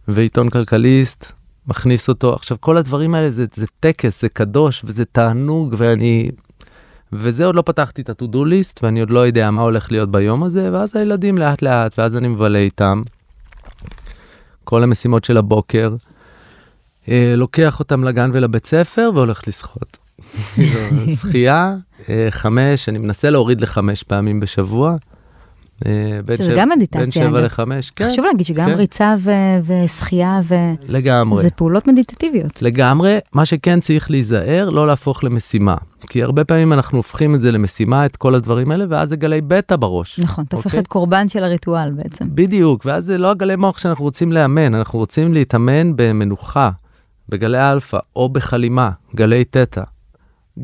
[0.07, 1.31] ועיתון כלכליסט,
[1.67, 2.33] מכניס אותו.
[2.33, 6.31] עכשיו, כל הדברים האלה זה, זה טקס, זה קדוש, וזה תענוג, ואני...
[7.13, 10.43] וזה עוד לא פתחתי את ה-to-do list, ואני עוד לא יודע מה הולך להיות ביום
[10.43, 13.01] הזה, ואז הילדים לאט לאט, ואז אני מבלה איתם.
[14.63, 15.95] כל המשימות של הבוקר.
[17.09, 19.97] אה, לוקח אותם לגן ולבית ספר והולך לשחות.
[21.21, 21.75] שחייה,
[22.09, 24.95] אה, חמש, אני מנסה להוריד לחמש פעמים בשבוע.
[25.85, 27.01] אה, שזה גם מדיטציה.
[27.01, 28.09] בין שבע לחמש, כן.
[28.11, 28.73] חשוב להגיד שגם כן.
[28.73, 29.15] ריצה
[29.65, 30.55] ושחייה ו...
[30.87, 31.41] לגמרי.
[31.41, 32.61] זה פעולות מדיטטיביות.
[32.61, 35.75] לגמרי, מה שכן צריך להיזהר, לא להפוך למשימה.
[36.09, 39.41] כי הרבה פעמים אנחנו הופכים את זה למשימה, את כל הדברים האלה, ואז זה גלי
[39.41, 40.19] בטא בראש.
[40.19, 40.77] נכון, אתה הופך אוקיי?
[40.77, 42.25] להיות קורבן של הריטואל בעצם.
[42.29, 46.69] בדיוק, ואז זה לא הגלי מוח שאנחנו רוצים לאמן, אנחנו רוצים להתאמן במנוחה.
[47.29, 49.83] בגלי אלפא או בחלימה, גלי תטא.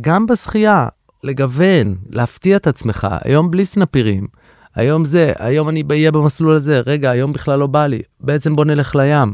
[0.02, 0.88] גם בשחייה,
[1.24, 4.28] לגוון, להפתיע את עצמך, היום בלי סנפירים,
[4.76, 8.66] היום זה, היום אני אהיה במסלול הזה, רגע, היום בכלל לא בא לי, בעצם בוא
[8.66, 9.34] נלך לים.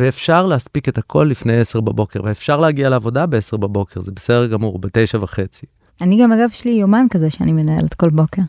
[0.00, 4.78] ואפשר להספיק את הכל לפני 10 בבוקר, ואפשר להגיע לעבודה ב-10 בבוקר, זה בסדר גמור,
[4.78, 5.66] ב-9 וחצי.
[6.00, 8.42] אני גם, אגב, יש לי יומן כזה שאני מנהלת כל בוקר.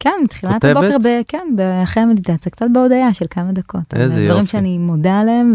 [0.00, 0.76] כן, תחילת כותבת?
[0.76, 1.46] הבוקר, ב, כן,
[1.82, 3.80] אחרי המדיטציה, קצת בהודיה של כמה דקות.
[3.94, 4.50] איזה על דברים יופי.
[4.52, 5.54] שאני מודה עליהם,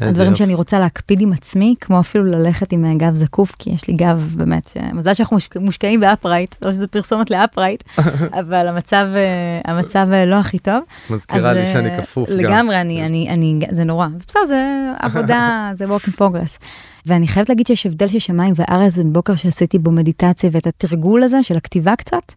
[0.00, 0.38] והדברים יופי.
[0.38, 3.94] שאני רוצה להקפיד עם עצמי, כמו אפילו ללכת עם אה, גב זקוף, כי יש לי
[3.94, 7.82] גב באמת, ש- מזל שאנחנו מושק- מושקעים ב-Upright, לא שזה פרסומת ל-Upright,
[8.40, 10.80] אבל המצב, אה, המצב אה, לא הכי טוב.
[11.10, 12.36] מזכירה לי אז, שאני אה, כפוף גם.
[12.38, 14.06] לגמרי, אני, אני, אני, זה נורא.
[14.28, 14.64] בסדר, זה
[14.98, 15.40] עבודה,
[15.74, 16.58] זה work in progress.
[17.06, 21.22] ואני חייבת להגיד שיש הבדל של שמיים וארץ זה בוקר שעשיתי בו מדיטציה ואת התרגול
[21.22, 22.32] הזה של הכתיבה קצת.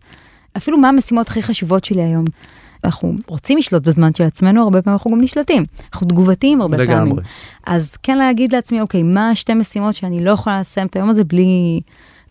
[0.58, 2.26] אפילו מה המשימות הכי חשובות שלי היום.
[2.84, 5.66] אנחנו רוצים לשלוט בזמן של עצמנו, הרבה פעמים אנחנו גם נשלטים.
[5.94, 6.92] אנחנו תגובתיים הרבה פעמים.
[6.92, 7.24] לגמרי.
[7.66, 11.24] אז כן להגיד לעצמי, אוקיי, מה השתי משימות שאני לא יכולה לסיים את היום הזה
[11.24, 11.82] בלי,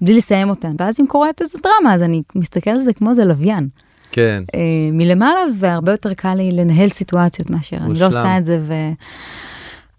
[0.01, 0.75] בלי לסיים אותן.
[0.79, 3.69] ואז אם קורית איזה דרמה, אז אני מסתכלת על זה כמו איזה לוויין.
[4.13, 4.61] כן, אה,
[4.93, 8.07] מלמעלה והרבה יותר קל לי לנהל סיטואציות מאשר אני לא מושלם.
[8.07, 8.61] עושה את זה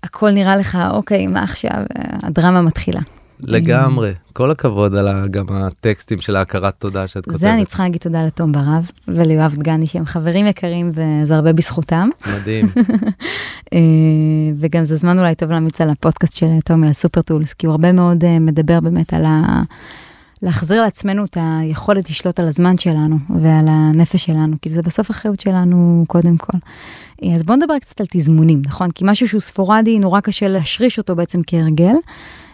[0.03, 3.01] והכל נראה לך אוקיי מה עכשיו אה, הדרמה מתחילה.
[3.39, 4.13] לגמרי.
[4.33, 7.39] כל הכבוד על גם הטקסטים של ההכרת תודה שאת כותבת.
[7.39, 12.09] זה אני צריכה להגיד תודה לתום ברב וליואב דגני שהם חברים יקרים וזה הרבה בזכותם.
[12.39, 12.65] מדהים.
[13.73, 13.79] אה,
[14.59, 17.71] וגם זה זמן אולי טוב להמיץ על הפודקאסט של תומי על סופר טולס כי הוא
[17.71, 19.61] הרבה מאוד אה, מדבר באמת על ה...
[20.41, 25.39] להחזיר לעצמנו את היכולת לשלוט על הזמן שלנו ועל הנפש שלנו, כי זה בסוף אחריות
[25.39, 26.57] שלנו קודם כל.
[27.23, 28.91] אה, אז בואו נדבר קצת על תזמונים, נכון?
[28.91, 31.95] כי משהו שהוא ספורדי, נורא קשה להשריש אותו בעצם כהרגל.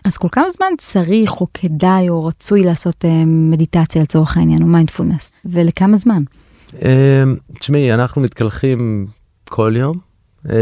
[0.05, 4.67] אז כל כמה זמן צריך או כדאי או רצוי לעשות אה, מדיטציה לצורך העניין, או
[4.67, 6.23] מיינדפולנס, ולכמה זמן?
[6.81, 7.23] אה,
[7.59, 9.07] תשמעי, אנחנו מתקלחים
[9.49, 9.97] כל יום,
[10.49, 10.55] אה,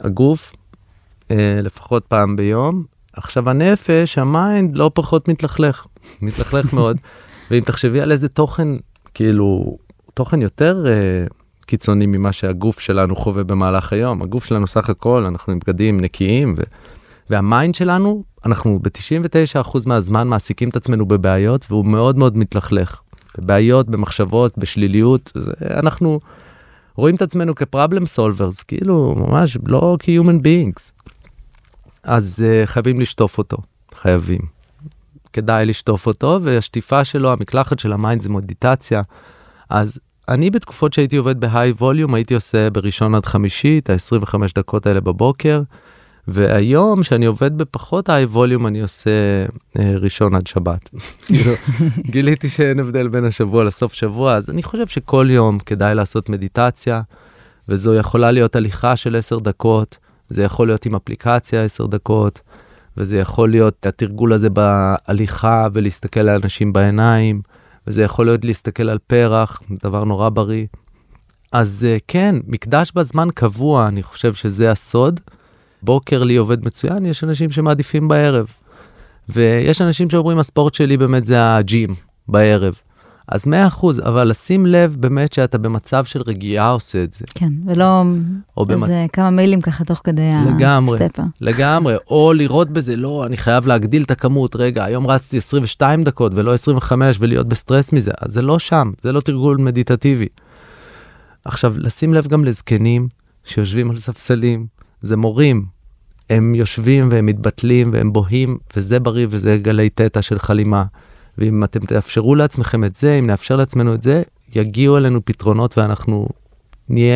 [0.00, 0.52] הגוף,
[1.62, 2.84] לפחות פעם ביום.
[3.12, 5.86] עכשיו הנפש, ה-mind, לא פחות מתלכלך,
[6.22, 6.96] מתלכלך מאוד.
[7.50, 8.68] ואם תחשבי על איזה תוכן,
[9.14, 9.76] כאילו,
[10.14, 10.86] תוכן יותר
[11.66, 14.22] קיצוני ממה שהגוף שלנו חווה במהלך היום.
[14.22, 16.54] הגוף שלנו סך הכל, אנחנו עם בגדים נקיים.
[17.30, 23.00] והמיינד שלנו, אנחנו ב-99% מהזמן מעסיקים את עצמנו בבעיות, והוא מאוד מאוד מתלכלך.
[23.38, 25.32] בבעיות, במחשבות, בשליליות,
[25.78, 26.20] אנחנו
[26.96, 31.04] רואים את עצמנו כ-problem solvers, כאילו ממש לא כ-human beings.
[32.02, 33.56] אז uh, חייבים לשטוף אותו,
[33.94, 34.40] חייבים.
[35.32, 39.02] כדאי לשטוף אותו, והשטיפה שלו, המקלחת של ה-mind זה מדיטציה.
[39.70, 44.86] אז אני בתקופות שהייתי עובד ב-high volume, הייתי עושה בראשון עד חמישי, את ה-25 דקות
[44.86, 45.62] האלה בבוקר,
[46.32, 49.10] והיום שאני עובד בפחות high volume, אני עושה
[49.78, 50.90] אה, ראשון עד שבת.
[51.26, 51.52] כאילו,
[51.98, 57.02] גיליתי שאין הבדל בין השבוע לסוף שבוע, אז אני חושב שכל יום כדאי לעשות מדיטציה,
[57.68, 62.40] וזו יכולה להיות הליכה של 10 דקות, זה יכול להיות עם אפליקציה 10 דקות,
[62.96, 67.42] וזה יכול להיות התרגול הזה בהליכה ולהסתכל לאנשים בעיניים,
[67.86, 70.66] וזה יכול להיות להסתכל על פרח, דבר נורא בריא.
[71.52, 75.20] אז אה, כן, מקדש בזמן קבוע, אני חושב שזה הסוד.
[75.82, 78.46] בוקר לי עובד מצוין, יש אנשים שמעדיפים בערב.
[79.28, 81.94] ויש אנשים שאומרים הספורט שלי באמת זה הג'ים
[82.28, 82.74] בערב.
[83.28, 87.24] אז 100%, אבל לשים לב באמת שאתה במצב של רגיעה עושה את זה.
[87.34, 88.02] כן, ולא
[88.56, 88.82] או במצ...
[88.82, 91.04] איזה כמה מיילים ככה תוך כדי לגמרי.
[91.04, 91.22] הסטפה.
[91.40, 96.32] לגמרי, או לראות בזה, לא, אני חייב להגדיל את הכמות, רגע, היום רצתי 22 דקות
[96.34, 100.28] ולא 25 ולהיות בסטרס מזה, אז זה לא שם, זה לא תרגול מדיטטיבי.
[101.44, 103.08] עכשיו, לשים לב גם לזקנים
[103.44, 104.66] שיושבים על ספסלים,
[105.02, 105.64] זה מורים,
[106.30, 110.84] הם יושבים והם מתבטלים והם בוהים, וזה בריא וזה גלי תטא של חלימה.
[111.38, 114.22] ואם אתם תאפשרו לעצמכם את זה, אם נאפשר לעצמנו את זה,
[114.54, 116.28] יגיעו אלינו פתרונות ואנחנו
[116.88, 117.14] נהיה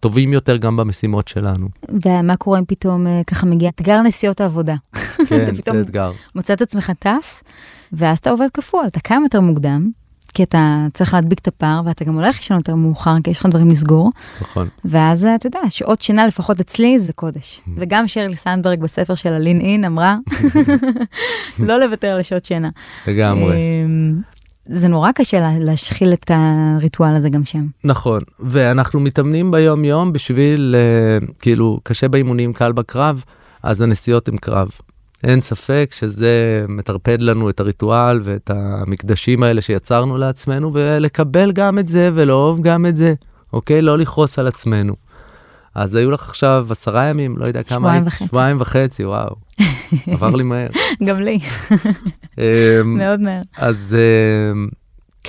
[0.00, 1.68] טובים יותר גם במשימות שלנו.
[2.06, 4.74] ומה קורה אם פתאום אה, ככה מגיע אתגר נסיעות העבודה?
[5.28, 6.12] כן, זה אתגר.
[6.34, 7.42] מוצא את עצמך טס,
[7.92, 9.90] ואז אתה עובד כפול, אתה קם יותר מוקדם,
[10.34, 13.46] כי אתה צריך להדביק את הפער, ואתה גם הולך לישון יותר מאוחר, כי יש לך
[13.46, 14.10] דברים לסגור,
[14.40, 14.68] נכון.
[14.84, 17.60] ואז אה, אתה יודע, שעות שינה לפחות אצלי זה קודש.
[17.76, 20.14] וגם שירלי סנדברג בספר של הלין אין אמרה,
[21.58, 22.68] לא לוותר על שעות שינה.
[23.06, 23.56] לגמרי.
[23.56, 24.14] אמ,
[24.66, 27.66] זה נורא קשה לה- להשחיל את הריטואל הזה גם שם.
[27.84, 33.24] נכון, ואנחנו מתאמנים ביום יום בשביל, אה, כאילו, קשה באימונים, קל בקרב,
[33.62, 34.68] אז הנסיעות הם קרב.
[35.24, 41.88] אין ספק שזה מטרפד לנו את הריטואל ואת המקדשים האלה שיצרנו לעצמנו, ולקבל גם את
[41.88, 43.14] זה ולאהוב גם את זה,
[43.52, 43.82] אוקיי?
[43.82, 44.94] לא לכעוס על עצמנו.
[45.74, 47.78] אז היו לך עכשיו עשרה ימים, לא יודע כמה...
[47.78, 48.06] שבועיים?
[48.06, 48.26] וחצי.
[48.26, 49.34] שבועיים וחצי, וואו.
[50.06, 50.68] עבר לי מהר.
[51.06, 51.38] גם לי,
[52.38, 52.44] אמ,
[52.98, 53.40] מאוד מהר.
[53.56, 53.96] אז
[54.52, 54.68] אמ,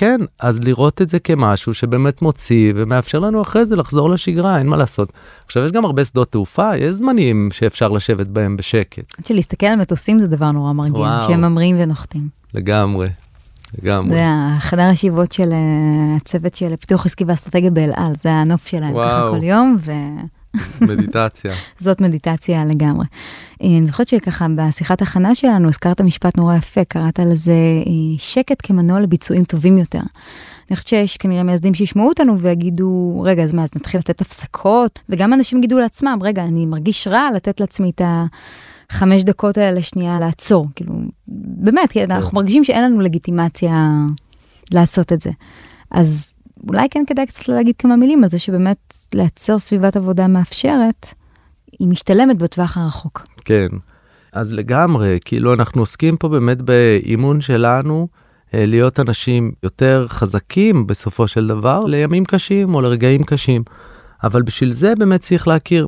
[0.00, 4.66] כן, אז לראות את זה כמשהו שבאמת מוציא ומאפשר לנו אחרי זה לחזור לשגרה, אין
[4.66, 5.12] מה לעשות.
[5.46, 9.78] עכשיו, יש גם הרבה שדות תעופה, יש זמנים שאפשר לשבת בהם בשקט, עד שלהסתכל על
[9.78, 11.20] מטוסים זה דבר נורא מרגיע, וואו.
[11.20, 12.28] שהם ממריאים ונוחתים.
[12.54, 13.08] לגמרי.
[13.82, 14.14] לגמרי.
[14.14, 18.90] זה החדר ישיבות של אה, הצוות של פיתוח עסקי ואסטרטגיה באל על, זה הנוף שלהם
[18.90, 19.34] ככה וואו.
[19.34, 19.76] כל יום,
[20.80, 21.52] מדיטציה.
[21.80, 23.06] וזאת מדיטציה לגמרי.
[23.62, 27.52] אה, אני זוכרת שככה בשיחת הכנה שלנו הזכרת משפט נורא יפה, קראת לזה
[27.86, 30.00] אה, שקט כמנוע לביצועים טובים יותר.
[30.70, 35.00] אני חושבת שיש כנראה מייסדים שישמעו אותנו ויגידו, רגע, אז מה, אז נתחיל לתת הפסקות?
[35.08, 38.02] וגם אנשים יגידו לעצמם, רגע, אני מרגיש רע לתת לעצמי את
[38.90, 40.66] החמש דקות האלה שנייה לעצור.
[40.76, 40.94] כאילו,
[41.28, 43.90] באמת, כי אנחנו מרגישים שאין לנו לגיטימציה
[44.70, 45.30] לעשות את זה.
[45.90, 46.29] אז
[46.68, 51.06] אולי כן כדאי קצת להגיד כמה מילים על זה שבאמת לייצר סביבת עבודה מאפשרת,
[51.78, 53.26] היא משתלמת בטווח הרחוק.
[53.44, 53.68] כן.
[54.32, 58.08] אז לגמרי, כאילו אנחנו עוסקים פה באמת באימון שלנו
[58.54, 63.62] אה, להיות אנשים יותר חזקים בסופו של דבר לימים קשים או לרגעים קשים.
[64.24, 65.86] אבל בשביל זה באמת צריך להכיר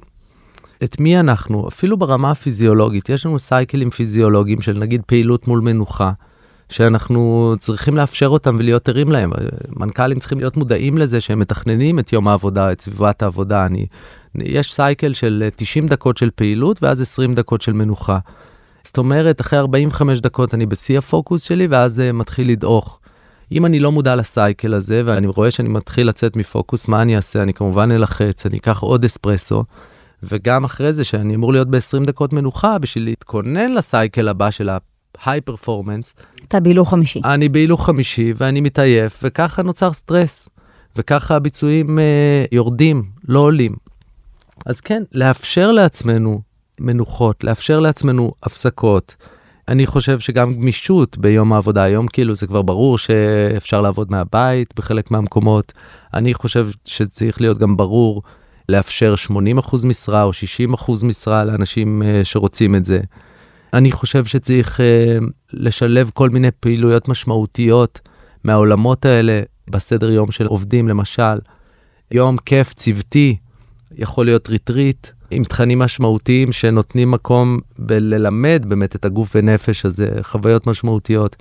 [0.84, 6.12] את מי אנחנו, אפילו ברמה הפיזיולוגית, יש לנו סייקלים פיזיולוגיים של נגיד פעילות מול מנוחה,
[6.72, 9.30] שאנחנו צריכים לאפשר אותם ולהיות ערים להם.
[9.76, 13.66] מנכ"לים צריכים להיות מודעים לזה שהם מתכננים את יום העבודה, את סביבת העבודה.
[13.66, 13.86] אני,
[14.34, 18.18] יש סייקל של 90 דקות של פעילות ואז 20 דקות של מנוחה.
[18.84, 23.00] זאת אומרת, אחרי 45 דקות אני בשיא הפוקוס שלי ואז זה מתחיל לדעוך.
[23.52, 27.42] אם אני לא מודע לסייקל הזה ואני רואה שאני מתחיל לצאת מפוקוס, מה אני אעשה?
[27.42, 29.64] אני כמובן אלחץ, אני אקח עוד אספרסו,
[30.22, 34.70] וגם אחרי זה שאני אמור להיות ב-20 דקות מנוחה בשביל להתכונן לסייקל הבא של
[35.22, 36.14] ההיי פרפורמנס,
[36.48, 37.20] אתה בהילוך חמישי.
[37.24, 40.48] אני בהילוך חמישי ואני מתעייף, וככה נוצר סטרס,
[40.96, 43.74] וככה הביצועים אה, יורדים, לא עולים.
[44.66, 46.40] אז כן, לאפשר לעצמנו
[46.80, 49.16] מנוחות, לאפשר לעצמנו הפסקות.
[49.68, 55.10] אני חושב שגם גמישות ביום העבודה, היום כאילו זה כבר ברור שאפשר לעבוד מהבית בחלק
[55.10, 55.72] מהמקומות.
[56.14, 58.22] אני חושב שצריך להיות גם ברור
[58.68, 60.30] לאפשר 80% משרה או
[60.76, 63.00] 60% משרה לאנשים אה, שרוצים את זה.
[63.72, 65.18] אני חושב שצריך אה,
[65.52, 68.00] לשלב כל מיני פעילויות משמעותיות
[68.44, 71.38] מהעולמות האלה בסדר יום של עובדים, למשל,
[72.10, 73.36] יום כיף צוותי,
[73.94, 80.66] יכול להיות ריטריט עם תכנים משמעותיים שנותנים מקום בללמד באמת את הגוף ונפש הזה, חוויות
[80.66, 81.36] משמעותיות.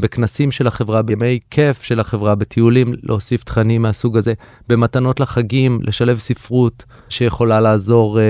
[0.00, 4.34] בכנסים של החברה, בימי כיף של החברה, בטיולים, להוסיף תכנים מהסוג הזה,
[4.68, 8.24] במתנות לחגים, לשלב ספרות שיכולה לעזור אה,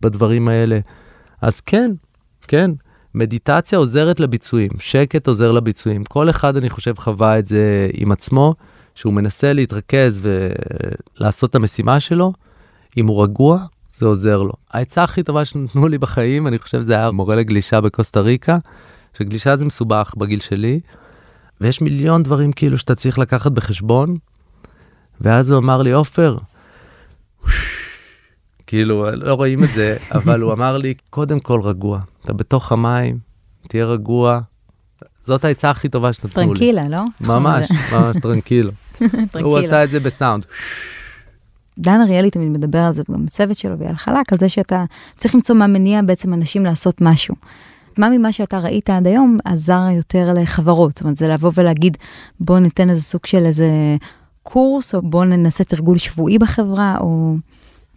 [0.00, 0.78] בדברים האלה.
[1.40, 1.90] אז כן,
[2.48, 2.70] כן,
[3.14, 6.04] מדיטציה עוזרת לביצועים, שקט עוזר לביצועים.
[6.04, 8.54] כל אחד, אני חושב, חווה את זה עם עצמו,
[8.94, 10.20] שהוא מנסה להתרכז
[11.18, 12.32] ולעשות את המשימה שלו.
[12.96, 13.58] אם הוא רגוע,
[13.96, 14.52] זה עוזר לו.
[14.70, 18.58] העצה הכי טובה שנתנו לי בחיים, אני חושב, זה היה מורה לגלישה בקוסטה ריקה,
[19.18, 20.80] שגלישה זה מסובך בגיל שלי,
[21.60, 24.16] ויש מיליון דברים כאילו שאתה צריך לקחת בחשבון,
[25.20, 26.38] ואז הוא אמר לי, עופר,
[28.66, 33.18] כאילו, לא רואים את זה, אבל הוא אמר לי, קודם כל רגוע, אתה בתוך המים,
[33.68, 34.40] תהיה רגוע.
[35.22, 36.48] זאת העצה הכי טובה שנתנו לי.
[36.48, 37.02] טרנקילה, לא?
[37.20, 38.70] ממש, ממש טרנקילו.
[39.40, 39.58] הוא.
[39.58, 40.44] עשה את זה בסאונד.
[41.78, 44.84] דן אריאלי תמיד מדבר על זה, וגם בצוות שלו ויאל חלק, על זה שאתה
[45.16, 47.34] צריך למצוא מה מניע בעצם אנשים לעשות משהו.
[47.98, 50.90] מה ממה שאתה ראית עד היום עזר יותר לחברות?
[50.90, 51.96] זאת אומרת, זה לבוא ולהגיד,
[52.40, 53.68] בוא ניתן איזה סוג של איזה
[54.42, 57.34] קורס, או בוא ננסה תרגול שבועי בחברה, או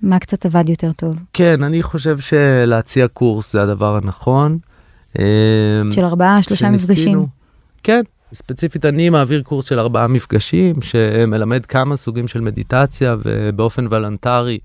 [0.02, 1.16] מה קצת עבד יותר טוב?
[1.34, 4.58] כן, אני חושב שלהציע קורס זה הדבר הנכון.
[5.20, 5.24] אמ,
[5.92, 7.26] של ארבעה, שלושה שניסינו- מפגשים?
[7.84, 8.02] כן,
[8.34, 14.60] ספציפית אני מעביר קורס של ארבעה מפגשים שמלמד כמה סוגים של מדיטציה ובאופן וולנטרי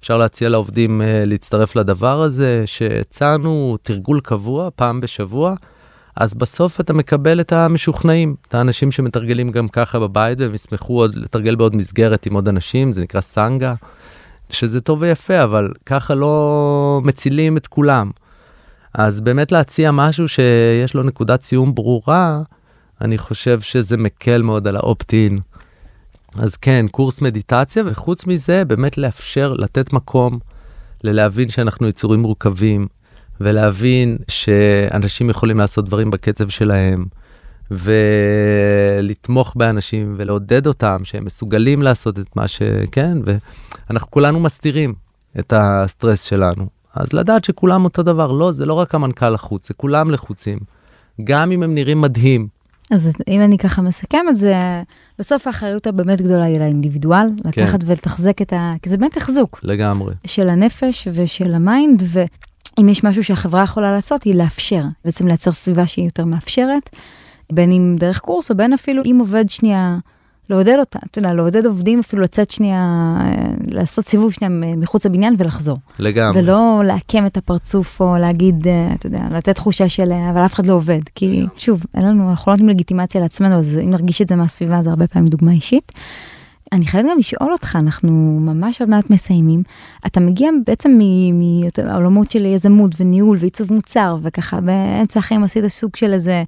[0.00, 5.54] אפשר להציע לעובדים אה, להצטרף לדבר הזה, שהצענו תרגול קבוע פעם בשבוע,
[6.16, 11.16] אז בסוף אתה מקבל את המשוכנעים, את האנשים שמתרגלים גם ככה בבית והם ישמחו עוד
[11.16, 13.74] לתרגל בעוד מסגרת עם עוד אנשים, זה נקרא סנגה,
[14.50, 18.10] שזה טוב ויפה, אבל ככה לא מצילים את כולם.
[18.94, 22.40] אז באמת להציע משהו שיש לו נקודת סיום ברורה,
[23.00, 25.40] אני חושב שזה מקל מאוד על האופט-אין.
[26.38, 30.38] אז כן, קורס מדיטציה, וחוץ מזה, באמת לאפשר, לתת מקום
[31.04, 32.86] ללהבין שאנחנו יצורים מורכבים,
[33.40, 37.04] ולהבין שאנשים יכולים לעשות דברים בקצב שלהם,
[37.70, 44.94] ולתמוך באנשים ולעודד אותם שהם מסוגלים לעשות את מה שכן, ואנחנו כולנו מסתירים
[45.38, 46.66] את הסטרס שלנו.
[46.94, 50.58] אז לדעת שכולם אותו דבר, לא, זה לא רק המנכ"ל לחוץ, זה כולם לחוצים.
[51.24, 52.48] גם אם הם נראים מדהים,
[52.90, 54.82] אז אם אני ככה מסכם את זה,
[55.18, 58.74] בסוף האחריות הבאמת גדולה היא לאינדיבידואל, לקחת ולתחזק את ה...
[58.82, 60.14] כי זה באמת תחזוק לגמרי.
[60.26, 65.86] של הנפש ושל ה-mind, ואם יש משהו שהחברה יכולה לעשות, היא לאפשר, בעצם לייצר סביבה
[65.86, 66.90] שהיא יותר מאפשרת,
[67.52, 69.98] בין אם דרך קורס או בין אפילו אם עובד שנייה
[70.50, 75.34] לעודד אותה, אתה יודע, לעודד עובדים אפילו לצאת שנייה, אה, לעשות סיבוב שנייה מחוץ לבניין
[75.38, 75.78] ולחזור.
[75.98, 76.40] לגמרי.
[76.40, 80.54] ולא לעקם את הפרצוף או להגיד, אה, אתה יודע, לתת תחושה של אה, אבל אף
[80.54, 81.00] אחד לא עובד.
[81.14, 84.82] כי שוב, אין לנו, אנחנו לא נותנים לגיטימציה לעצמנו, אז אם נרגיש את זה מהסביבה,
[84.82, 85.92] זה הרבה פעמים דוגמה אישית.
[86.72, 89.62] אני חייבת גם לשאול אותך, אנחנו ממש עוד מעט מסיימים.
[90.06, 90.98] אתה מגיע בעצם
[91.78, 96.42] מהעולמות של יזמות וניהול ועיצוב מוצר, וככה באמצע החיים עשית סוג של איזה...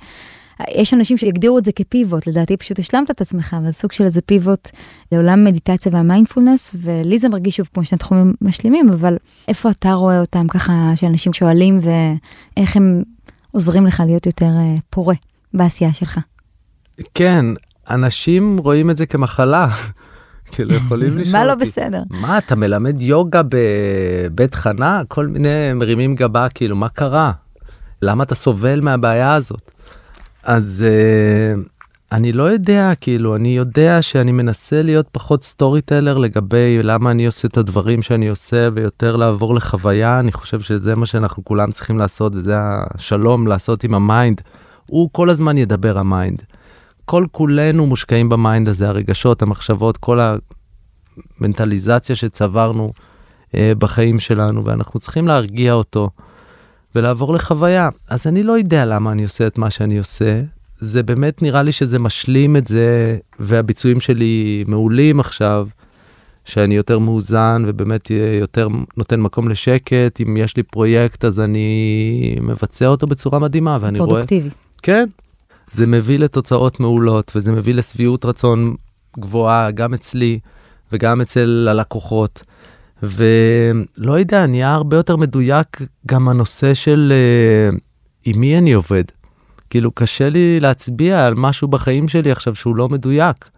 [0.70, 4.20] יש אנשים שיגדירו את זה כפיבוט, לדעתי פשוט השלמת את עצמך, אבל סוג של איזה
[4.20, 4.68] פיבוט
[5.12, 9.16] לעולם מדיטציה והמיינדפולנס, ולי זה מרגיש שוב כמו שני תחומים משלימים, אבל
[9.48, 13.02] איפה אתה רואה אותם ככה, שאנשים שואלים ואיך הם
[13.52, 15.14] עוזרים לך להיות יותר אה, פורה
[15.54, 16.18] בעשייה שלך?
[17.14, 17.44] כן,
[17.90, 19.68] אנשים רואים את זה כמחלה.
[20.52, 22.02] כאילו יכולים לשאול מה לא אותי, בסדר?
[22.10, 27.32] מה אתה מלמד יוגה בבית חנה כל מיני מרימים גבה כאילו מה קרה
[28.02, 29.70] למה אתה סובל מהבעיה הזאת.
[30.48, 31.68] אז אה,
[32.12, 37.48] אני לא יודע כאילו אני יודע שאני מנסה להיות פחות storyteller לגבי למה אני עושה
[37.48, 42.32] את הדברים שאני עושה ויותר לעבור לחוויה אני חושב שזה מה שאנחנו כולם צריכים לעשות
[42.34, 44.40] וזה השלום לעשות עם ה-mind.
[44.86, 46.42] הוא כל הזמן ידבר ה-mind.
[47.04, 50.18] כל כולנו מושקעים ב-mind הזה הרגשות המחשבות כל
[51.40, 52.92] המנטליזציה שצברנו
[53.54, 56.10] אה, בחיים שלנו ואנחנו צריכים להרגיע אותו
[56.98, 60.42] ולעבור לחוויה אז אני לא יודע למה אני עושה את מה שאני עושה
[60.80, 65.68] זה באמת נראה לי שזה משלים את זה והביצועים שלי מעולים עכשיו.
[66.44, 72.86] שאני יותר מאוזן ובאמת יותר נותן מקום לשקט אם יש לי פרויקט אז אני מבצע
[72.86, 74.48] אותו בצורה מדהימה ואני רואה פרודוקטיבי.
[74.82, 75.08] כן
[75.70, 78.74] זה מביא לתוצאות מעולות וזה מביא לשביעות רצון
[79.18, 80.38] גבוהה גם אצלי
[80.92, 82.42] וגם אצל הלקוחות.
[83.02, 87.12] ולא יודע, נהיה הרבה יותר מדויק גם הנושא של
[87.72, 87.78] uh,
[88.24, 89.04] עם מי אני עובד.
[89.70, 93.50] כאילו קשה לי להצביע על משהו בחיים שלי עכשיו שהוא לא מדויק.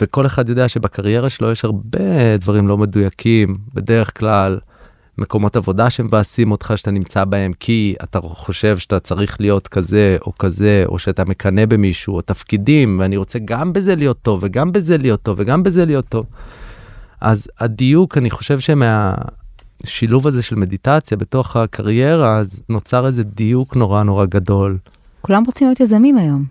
[0.00, 4.58] וכל אחד יודע שבקריירה שלו יש הרבה דברים לא מדויקים בדרך כלל.
[5.18, 10.38] מקומות עבודה שמבאסים אותך שאתה נמצא בהם כי אתה חושב שאתה צריך להיות כזה או
[10.38, 14.98] כזה או שאתה מקנא במישהו או תפקידים ואני רוצה גם בזה להיות טוב וגם בזה
[14.98, 16.26] להיות טוב וגם בזה להיות טוב.
[17.20, 24.02] אז הדיוק אני חושב שמהשילוב הזה של מדיטציה בתוך הקריירה אז נוצר איזה דיוק נורא
[24.02, 24.78] נורא גדול.
[25.20, 26.44] כולם רוצים להיות יזמים היום.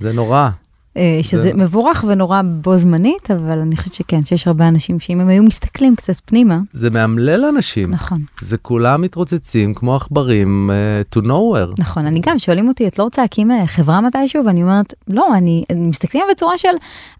[0.00, 0.50] זה נורא.
[0.96, 5.20] אה, שזה זה- מבורך ונורא בו זמנית, אבל אני חושבת שכן, שיש הרבה אנשים שאם
[5.20, 7.90] הם היו מסתכלים קצת פנימה, זה מאמלל אנשים.
[7.90, 11.74] נכון, זה כולם מתרוצצים כמו עכברים uh, to nowhere.
[11.78, 14.44] נכון, אני גם, שואלים אותי, את לא רוצה להקים אה, חברה מתישהו?
[14.46, 16.68] ואני אומרת, לא, אני, מסתכלים בצורה של,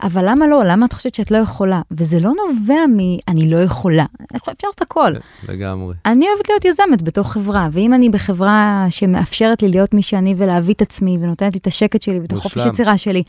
[0.03, 0.63] אבל למה לא?
[0.65, 1.81] למה את חושבת שאת לא יכולה?
[1.91, 2.99] וזה לא נובע מ,
[3.29, 4.05] אני לא יכולה,
[4.37, 5.13] אפשר לעשות הכל.
[5.49, 5.95] לגמרי.
[6.07, 10.75] אני אוהבת להיות יזמת בתוך חברה, ואם אני בחברה שמאפשרת לי להיות מי שאני ולהביא
[10.75, 12.67] את עצמי ונותנת לי את השקט שלי ואת החופש.
[12.67, 13.23] יצירה שלי,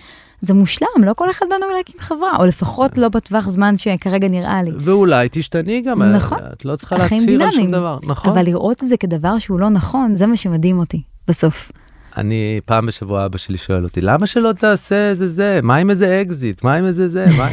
[0.46, 4.64] זה מושלם, לא כל אחד בנו להקים חברה, או לפחות לא בטווח זמן שכרגע נראה
[4.64, 4.72] לי.
[4.80, 6.38] ואולי תשתני גם, אה, נכון.
[6.54, 7.72] את לא צריכה להצהיר על שום.
[7.72, 8.32] דבר, נכון?
[8.32, 11.72] אבל לראות את זה כדבר שהוא לא נכון, זה מה שמדהים אותי, בסוף.
[12.18, 16.22] אני פעם בשבוע אבא שלי שואל אותי למה שלא תעשה איזה זה מה עם איזה
[16.22, 17.50] אקזיט מה עם איזה זה מה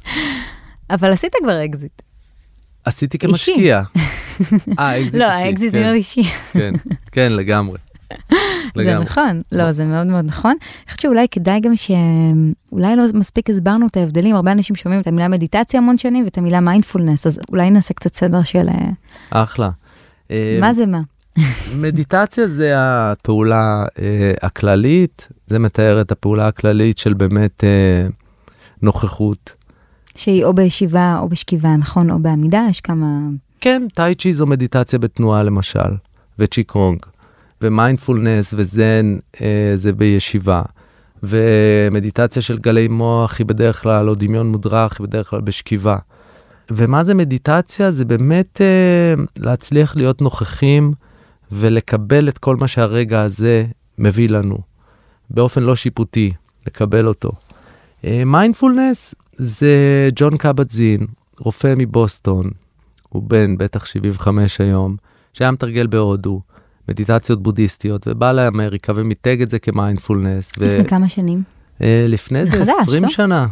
[0.94, 2.02] אבל עשית כבר אקזיט.
[2.84, 3.82] עשיתי כמשקיע.
[4.78, 6.22] אה אקזיט לא, אישי, האקזיט כן, מאוד אישי.
[6.52, 6.72] כן
[7.12, 7.78] כן לגמרי.
[8.78, 8.98] זה.
[8.98, 10.50] נכון, לא, זה מאוד מאוד נכון.
[10.60, 15.06] אני חושבת שאולי כדאי גם שאולי לא מספיק הסברנו את ההבדלים, הרבה אנשים שומעים את
[15.06, 18.90] המילה מדיטציה המון שנים ואת המילה מיינדפולנס, אז אולי נעשה קצת סדר של אה,
[19.30, 19.70] אחלה.
[20.30, 21.00] אה, מה זה מה.
[21.82, 28.08] מדיטציה זה הפעולה אה, הכללית זה מתאר את הפעולה הכללית של באמת אה,
[28.82, 29.52] נוכחות.
[30.16, 33.06] שהיא או בישיבה או בשכיבה, נכון, או בעמידה, יש כמה...
[33.60, 35.90] כן, טאי צ'י זו מדיטציה בתנועה למשל,
[36.38, 36.98] וצ'יקונג,
[37.62, 40.62] ומיינדפולנס וזן אה, זה בישיבה,
[41.22, 45.96] ומדיטציה של גלי מוח היא בדרך כלל, או דמיון מודרך היא בדרך כלל בשכיבה.
[46.70, 47.90] ומה זה מדיטציה?
[47.90, 50.92] זה באמת אה, להצליח להיות נוכחים
[51.52, 53.64] ולקבל את כל מה שהרגע הזה
[53.98, 54.58] מביא לנו,
[55.30, 56.32] באופן לא שיפוטי,
[56.66, 57.32] לקבל אותו.
[58.04, 61.06] מיינדפולנס זה ג'ון קבט זין,
[61.38, 62.50] רופא מבוסטון,
[63.08, 64.96] הוא בן בטח 75 היום,
[65.32, 66.40] שהיה מתרגל בהודו,
[66.88, 70.52] מדיטציות בודהיסטיות, ובא לאמריקה ומיתג את זה כמיינדפולנס.
[70.60, 71.42] ו- לפני כמה שנים.
[71.82, 73.08] אה, לפני זה זה חדש, 20 לא?
[73.08, 73.46] שנה.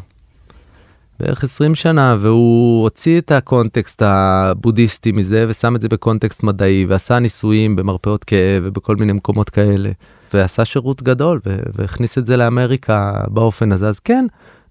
[1.20, 7.18] בערך 20 שנה, והוא הוציא את ה-context הבודהיסטי מזה ושם את זה ב-context מדעי, ועשה
[7.18, 9.90] ניסויים במרפאות כאב ובכל מיני מקומות כאלה,
[10.34, 13.88] ועשה שירות גדול ו- והכניס את זה לאמריקה באופן הזה.
[13.88, 14.26] אז כן,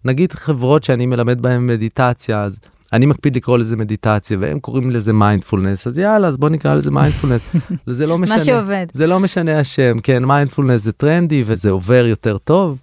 [0.06, 2.60] נגיד חברות שאני מלמד בהן מדיטציה, אז
[2.96, 6.92] אני מקפיד לקרוא לזה מדיטציה, והם קוראים לזה מיינדפולנס, אז יאללה, אז בוא נקרא לזה
[6.92, 7.52] מיינדפולנס.
[7.86, 8.38] זה לא משנה.
[8.38, 8.86] מה שעובד.
[8.94, 12.82] זה לא משנה השם, כן, מיינדפולנס זה טרנדי וזה עובר יותר טוב.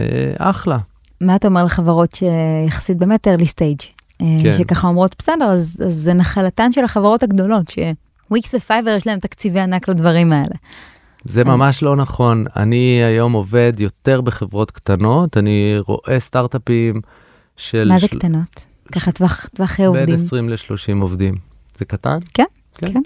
[0.00, 0.04] אה,
[0.38, 0.78] אחלה.
[1.20, 3.84] מה אתה אומר לחברות שיחסית באמת early stage,
[4.22, 4.58] אה, כן.
[4.58, 9.60] שככה אומרות בסדר, אז, אז זה נחלתן של החברות הגדולות, שוויקס ו-Fiverr יש להם תקציבי
[9.60, 10.54] ענק לדברים האלה.
[11.24, 12.44] זה ממש לא נכון.
[12.56, 17.00] אני היום עובד יותר בחברות קטנות, אני רואה סטארט-אפים
[17.56, 17.88] של...
[17.88, 18.69] מה זה של- קטנות?
[18.92, 20.14] ככה טווח, טווחי בין עובדים.
[20.14, 21.34] 20 ל-30 עובדים.
[21.78, 22.18] זה קטן?
[22.34, 22.92] כן, כן.
[22.92, 23.00] כן.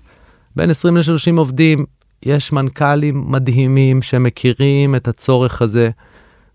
[0.56, 1.84] בין 20 ל-30 עובדים,
[2.22, 5.90] יש מנכ"לים מדהימים שמכירים את הצורך הזה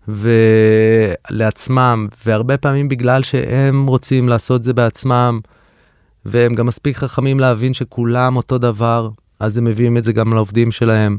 [0.08, 5.40] ולעצמם, והרבה פעמים בגלל שהם רוצים לעשות זה בעצמם,
[6.24, 9.10] והם גם מספיק חכמים להבין שכולם אותו דבר,
[9.40, 11.18] אז הם מביאים את זה גם לעובדים שלהם.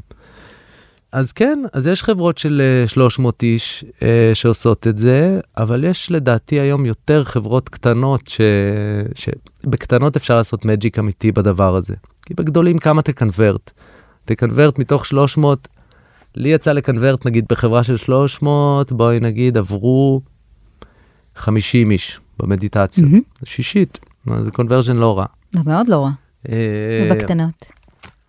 [1.11, 6.11] אז כן, אז יש חברות של אה, 300 איש אה, שעושות את זה, אבל יש
[6.11, 8.41] לדעתי היום יותר חברות קטנות, ש...
[9.15, 11.95] שבקטנות אפשר לעשות מג'יק אמיתי בדבר הזה.
[12.25, 13.71] כי בגדולים כמה תקonvert?
[14.25, 15.67] תקonvert מתוך 300,
[16.35, 20.21] לי יצא ל-convert נגיד בחברה של 300, בואי נגיד עברו
[21.35, 23.21] 50 איש במדיטציות, מהמם.
[23.43, 23.99] שישית,
[24.43, 25.25] זה conversion לא רע.
[25.65, 26.11] מאוד לא רע,
[26.49, 27.80] אה, ובקטנות.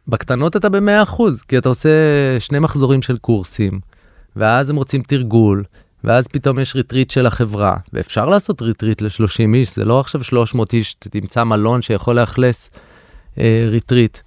[0.09, 1.89] בקטנות אתה ב-100%, כי אתה עושה
[2.39, 3.81] שני מחזורים של קורסים,
[4.37, 5.65] ואז הם רוצים תרגול,
[6.05, 10.73] ואז פתאום יש retreat של החברה, ואפשר לעשות retreat ל-30 איש, זה לא עכשיו 300
[10.73, 12.71] איש, תמצא מלון שיכול לאכלס
[13.39, 14.19] אה, retreat.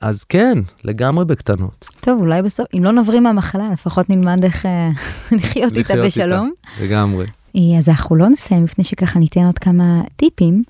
[0.00, 1.86] אז כן, לגמרי בקטנות.
[2.00, 4.90] טוב, אולי בסוף, אם לא נבריא מהמחלה, לפחות נלמד איך אה,
[5.36, 6.52] לחיות איתה לחיות בשלום.
[6.72, 7.26] איתה, לגמרי.
[7.56, 10.62] אה, אז אנחנו לא נסיים לפני שככה ניתן עוד כמה טיפים.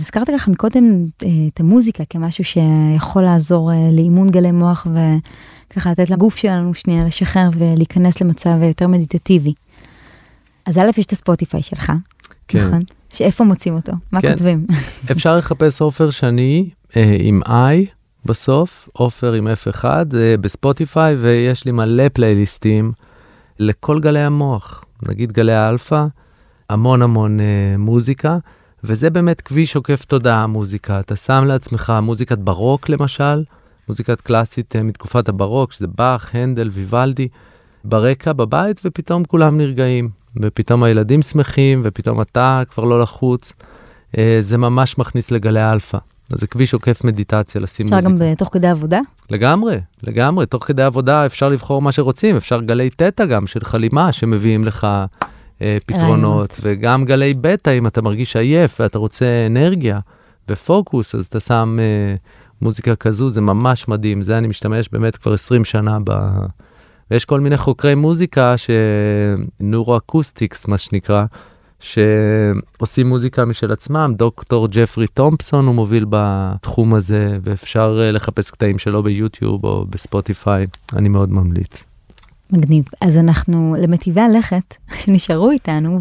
[0.00, 4.86] הזכרת ככה מקודם אה, את המוזיקה כמשהו שיכול לעזור אה, לאימון גלי מוח
[5.70, 9.54] וככה לתת לגוף שלנו שנייה לשחרר ולהיכנס למצב יותר מדיטטיבי.
[10.66, 11.92] אז א', יש את ה-Spotify שלך,
[12.48, 12.58] כן.
[12.58, 12.82] נכון?
[13.12, 13.92] שאיפה מוצאים אותו?
[14.12, 14.30] מה כן.
[14.30, 14.66] כותבים?
[15.12, 17.90] אפשר לחפש עופר שני אה, עם i
[18.24, 22.92] בסוף, עופר עם f1 אה, בספוטיפיי, ויש לי מלא פלייליסטים
[23.58, 26.06] לכל גלי המוח, נגיד גלי האלפא,
[26.70, 28.38] המון המון אה, מוזיקה,
[28.84, 31.00] וזה באמת כביש עוקף תודעה מוזיקה.
[31.00, 33.44] אתה שם לעצמך מוזיקת ברוק למשל,
[33.88, 37.28] מוזיקת קלאסית אה, מתקופת הברוק, שזה באך, הנדל, ויוולדי,
[37.84, 40.08] ברקע בבית, ופתאום כולם נרגעים,
[40.42, 43.52] ופתאום הילדים שמחים, ופתאום אתה כבר לא לחוץ.
[44.18, 45.98] אה, זה ממש מכניס לגלי האלפא.
[46.32, 48.12] אז זה כביש עוקף מדיטציה לשים אפשר מוזיקה.
[48.12, 49.00] גם ב- תוך כדי עבודה?
[49.30, 50.46] לגמרי, לגמרי.
[50.46, 54.86] תוך כדי עבודה אפשר לבחור מה שרוצים, אפשר גלי תטא גם של חלימה שמביאים לך
[55.86, 59.98] פתרונות, וגם גלי בטא אם אתה מרגיש עייף ואתה רוצה אנרגיה
[60.48, 62.14] ופוקוס, אז אתה שם אה,
[62.62, 64.22] מוזיקה כזו, זה ממש מדהים.
[64.22, 66.12] זה אני משתמש באמת כבר 20 שנה ב...
[67.10, 68.54] ויש כל מיני חוקרי מוזיקה,
[69.60, 71.24] neuro-acoustics, מה שנקרא,
[71.80, 78.78] שעושים מוזיקה משל עצמם, דוקטור ג'פרי תומפסון הוא מוביל בתחום הזה, ואפשר אה, לחפש קטעים
[78.78, 81.84] שלו ביוטיוב או בספוטיפיי, אני מאוד ממליץ.
[82.52, 82.84] מגניב.
[83.00, 85.98] אז אנחנו למטיבי הלכת שנשארו איתנו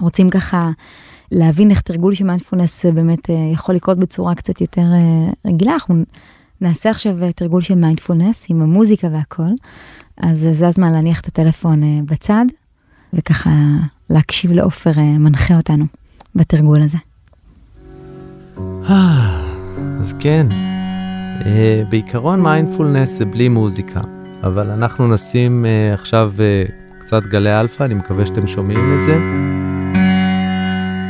[0.00, 0.70] ורוצים ככה
[1.32, 5.72] להבין איך תרגול של מיינדפולנס באמת אה, יכול לקרות בצורה קצת יותר אה, רגילה.
[5.72, 6.04] אנחנו
[6.60, 9.50] נעשה עכשיו אה, תרגול של מיינדפולנס עם המוזיקה והכל.
[10.16, 12.44] אז אה, זה הזמן להניח את הטלפון אה, בצד
[13.12, 13.50] וככה
[14.10, 15.84] להקשיב לעופר אה, מנחה אותנו
[16.34, 16.98] בתרגול הזה.
[20.00, 20.46] אז כן,
[21.46, 24.00] אה, בעיקרון מיינדפולנס זה בלי מוזיקה,
[24.42, 26.64] אבל אנחנו נשים אה, עכשיו אה,
[26.98, 29.18] קצת גלי אלפא, אני מקווה שאתם שומעים את זה,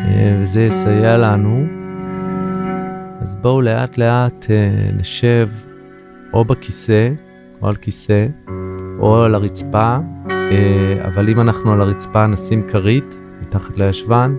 [0.09, 1.67] אה, וזה יסייע לנו.
[3.23, 5.49] אז בואו לאט לאט אה, נשב
[6.33, 7.11] או בכיסא,
[7.63, 8.27] או על כיסא,
[8.99, 9.99] או על הרצפה,
[10.31, 14.35] אה, אבל אם אנחנו על הרצפה נשים כרית מתחת לישבן,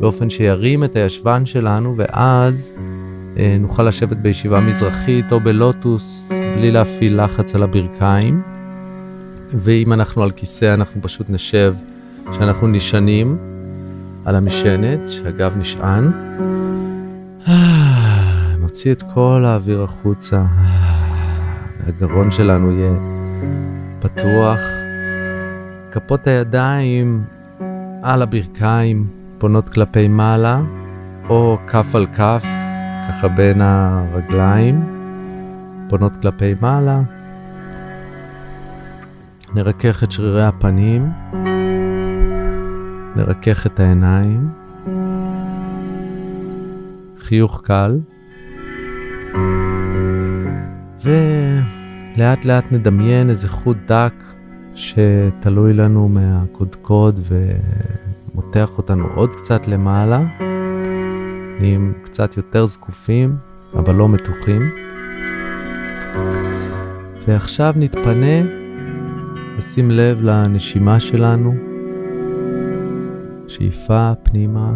[0.00, 2.72] באופן שירים את הישבן שלנו, ואז
[3.60, 8.42] נוכל לשבת בישיבה מזרחית או בלוטוס בלי להפעיל לחץ על הברכיים.
[9.54, 11.74] ואם אנחנו על כיסא, אנחנו פשוט נשב
[12.32, 13.38] שאנחנו נשענים
[14.24, 16.10] על המשענת, שהגב נשען.
[18.58, 20.44] נוציא את כל האוויר החוצה.
[21.86, 22.92] הגרון שלנו יהיה
[24.00, 24.60] פתוח.
[25.92, 27.22] כפות הידיים
[28.02, 29.06] על הברכיים
[29.38, 30.60] פונות כלפי מעלה,
[31.28, 32.44] או כף על כף,
[33.10, 34.84] ככה בין הרגליים,
[35.88, 37.00] פונות כלפי מעלה.
[39.54, 41.10] נרכך את שרירי הפנים,
[43.16, 44.48] נרכך את העיניים,
[47.18, 47.98] חיוך קל,
[51.04, 54.14] ולאט לאט נדמיין איזה חוט דק
[54.74, 60.20] שתלוי לנו מהקודקוד ומותח אותנו עוד קצת למעלה,
[61.62, 63.36] עם קצת יותר זקופים,
[63.74, 64.62] אבל לא מתוחים.
[67.26, 68.42] ועכשיו נתפנה
[69.58, 71.54] לשים לב לנשימה שלנו,
[73.48, 74.72] שאיפה פנימה,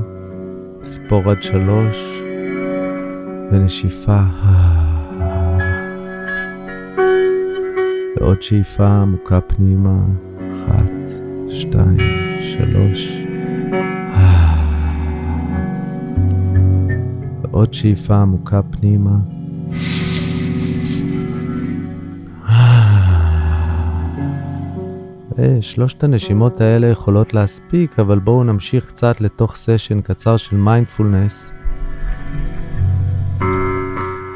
[0.83, 2.23] ספור עד שלוש,
[3.53, 4.21] ונשיפה.
[8.17, 9.99] ועוד שאיפה עמוקה פנימה,
[10.39, 10.93] אחת,
[11.49, 11.99] שתיים,
[12.41, 13.24] שלוש.
[17.55, 19.17] ועוד שאיפה עמוקה פנימה.
[25.61, 31.51] שלושת הנשימות האלה יכולות להספיק, אבל בואו נמשיך קצת לתוך סשן קצר של מיינדפולנס.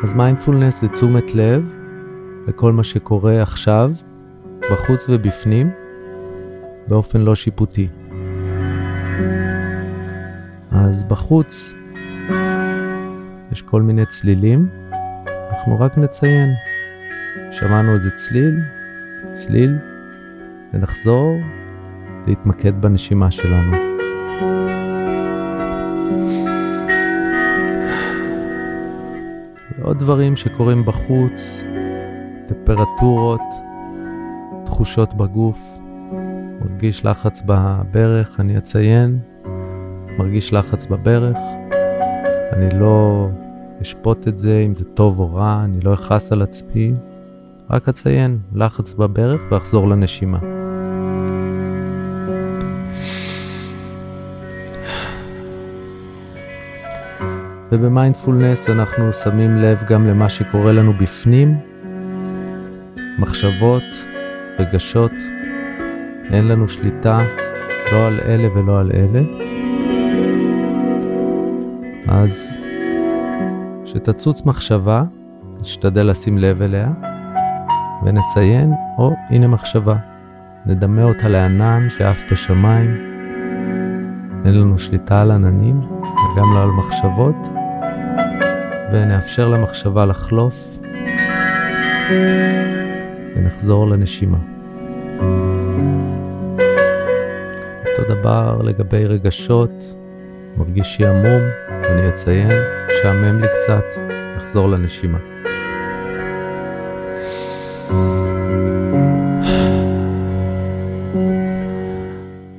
[0.03, 1.63] אז מיינדפולנס זה תשומת לב
[2.49, 3.91] לכל מה שקורה עכשיו,
[4.73, 5.71] בחוץ ובפנים,
[6.89, 7.89] באופן לא שיפוטי.
[10.71, 11.73] אז בחוץ
[13.53, 14.69] יש כל מיני צלילים,
[15.51, 16.49] אנחנו רק נציין.
[17.53, 18.61] שמענו איזה צליל,
[19.33, 19.77] צליל,
[20.73, 21.37] ונחזור
[22.27, 23.77] להתמקד בנשימה שלנו.
[29.79, 31.63] ועוד דברים שקורים בחוץ,
[32.49, 33.41] טמפרטורות,
[34.65, 35.79] תחושות בגוף,
[36.61, 39.19] מרגיש לחץ בברך, אני אציין,
[40.19, 41.37] מרגיש לחץ בברך,
[42.53, 43.29] אני לא
[43.83, 46.93] אשפוט את זה אם זה טוב או רע, אני לא אכעס על עצמי,
[47.71, 50.39] רק אציין לחץ בברך ואחזור לנשימה.
[57.73, 61.59] ובמיינדפולנס אנחנו שמים לב גם למה שקורה לנו בפנים,
[63.19, 63.83] מחשבות,
[64.59, 65.13] רגשות,
[66.33, 67.25] אין לנו שליטה
[67.93, 69.48] לא על אלה ולא על אלה.
[72.23, 72.57] אז
[73.85, 75.03] כשתצוץ מחשבה,
[75.61, 76.91] נשתדל לשים לב אליה
[78.05, 79.97] ונציין, או הנה מחשבה,
[80.67, 82.97] נדמה אותה לענן שעף בשמיים,
[84.45, 87.37] אין לנו שליטה על עננים וגם לא על מחשבות,
[88.93, 90.79] ונאפשר למחשבה לחלוף
[93.37, 94.39] ונחזור לנשימה.
[97.87, 99.71] אותו דבר לגבי רגשות,
[100.59, 102.63] מרגיש שעמום, אני אציין,
[103.03, 103.85] שעמם לי קצת,
[104.37, 105.19] נחזור לנשימה.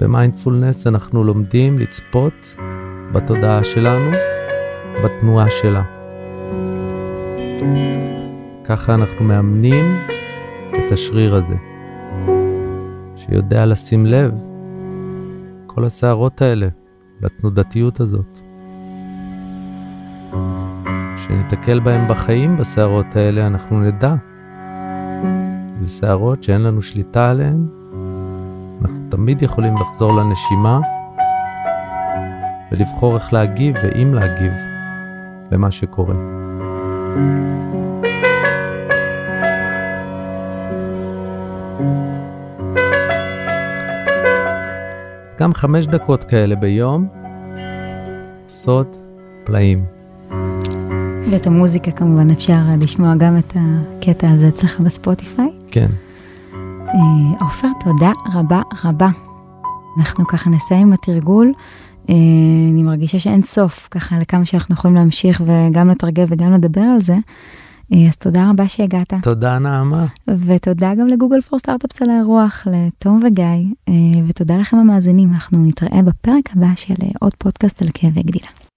[0.02, 2.56] במיינדפולנס אנחנו לומדים לצפות
[3.14, 4.12] בתודעה שלנו,
[5.04, 5.84] בתנועה שלה.
[8.64, 10.00] ככה אנחנו מאמנים
[10.70, 11.56] את השריר הזה,
[13.16, 14.32] שיודע לשים לב
[15.68, 16.68] כל הסערות האלה,
[17.22, 18.26] לתנודתיות הזאת.
[21.16, 24.16] כשניתקל בהם בחיים, בסערות האלה, אנחנו נדע.
[25.80, 27.66] זה סערות שאין לנו שליטה עליהן,
[28.82, 30.80] אנחנו תמיד יכולים לחזור לנשימה
[32.72, 34.54] ולבחור איך להגיב ואם להגיב
[35.52, 36.16] למה שקורה.
[45.40, 47.08] גם חמש דקות כאלה ביום
[48.46, 48.98] עושות
[49.44, 49.84] פלאים.
[51.32, 55.50] ואת המוזיקה כמובן אפשר לשמוע גם את הקטע הזה אצלך בספוטיפיי.
[55.72, 55.88] כן.
[56.88, 59.10] אה, עופר, תודה רבה רבה.
[59.98, 61.54] אנחנו ככה נסיים עם התרגול.
[62.10, 62.16] אה,
[62.74, 67.16] אני מרגישה שאין סוף ככה לכמה שאנחנו יכולים להמשיך וגם לתרגל וגם לדבר על זה.
[67.94, 69.14] אה, אז תודה רבה שהגעת.
[69.22, 70.06] תודה נעמה.
[70.28, 73.96] ותודה גם לגוגל פור סטארט-אפס על האירוח, לתום וגיא,
[74.28, 75.34] ותודה לכם המאזינים.
[75.34, 78.69] אנחנו נתראה בפרק הבא של עוד פודקאסט על כאבי גדילה.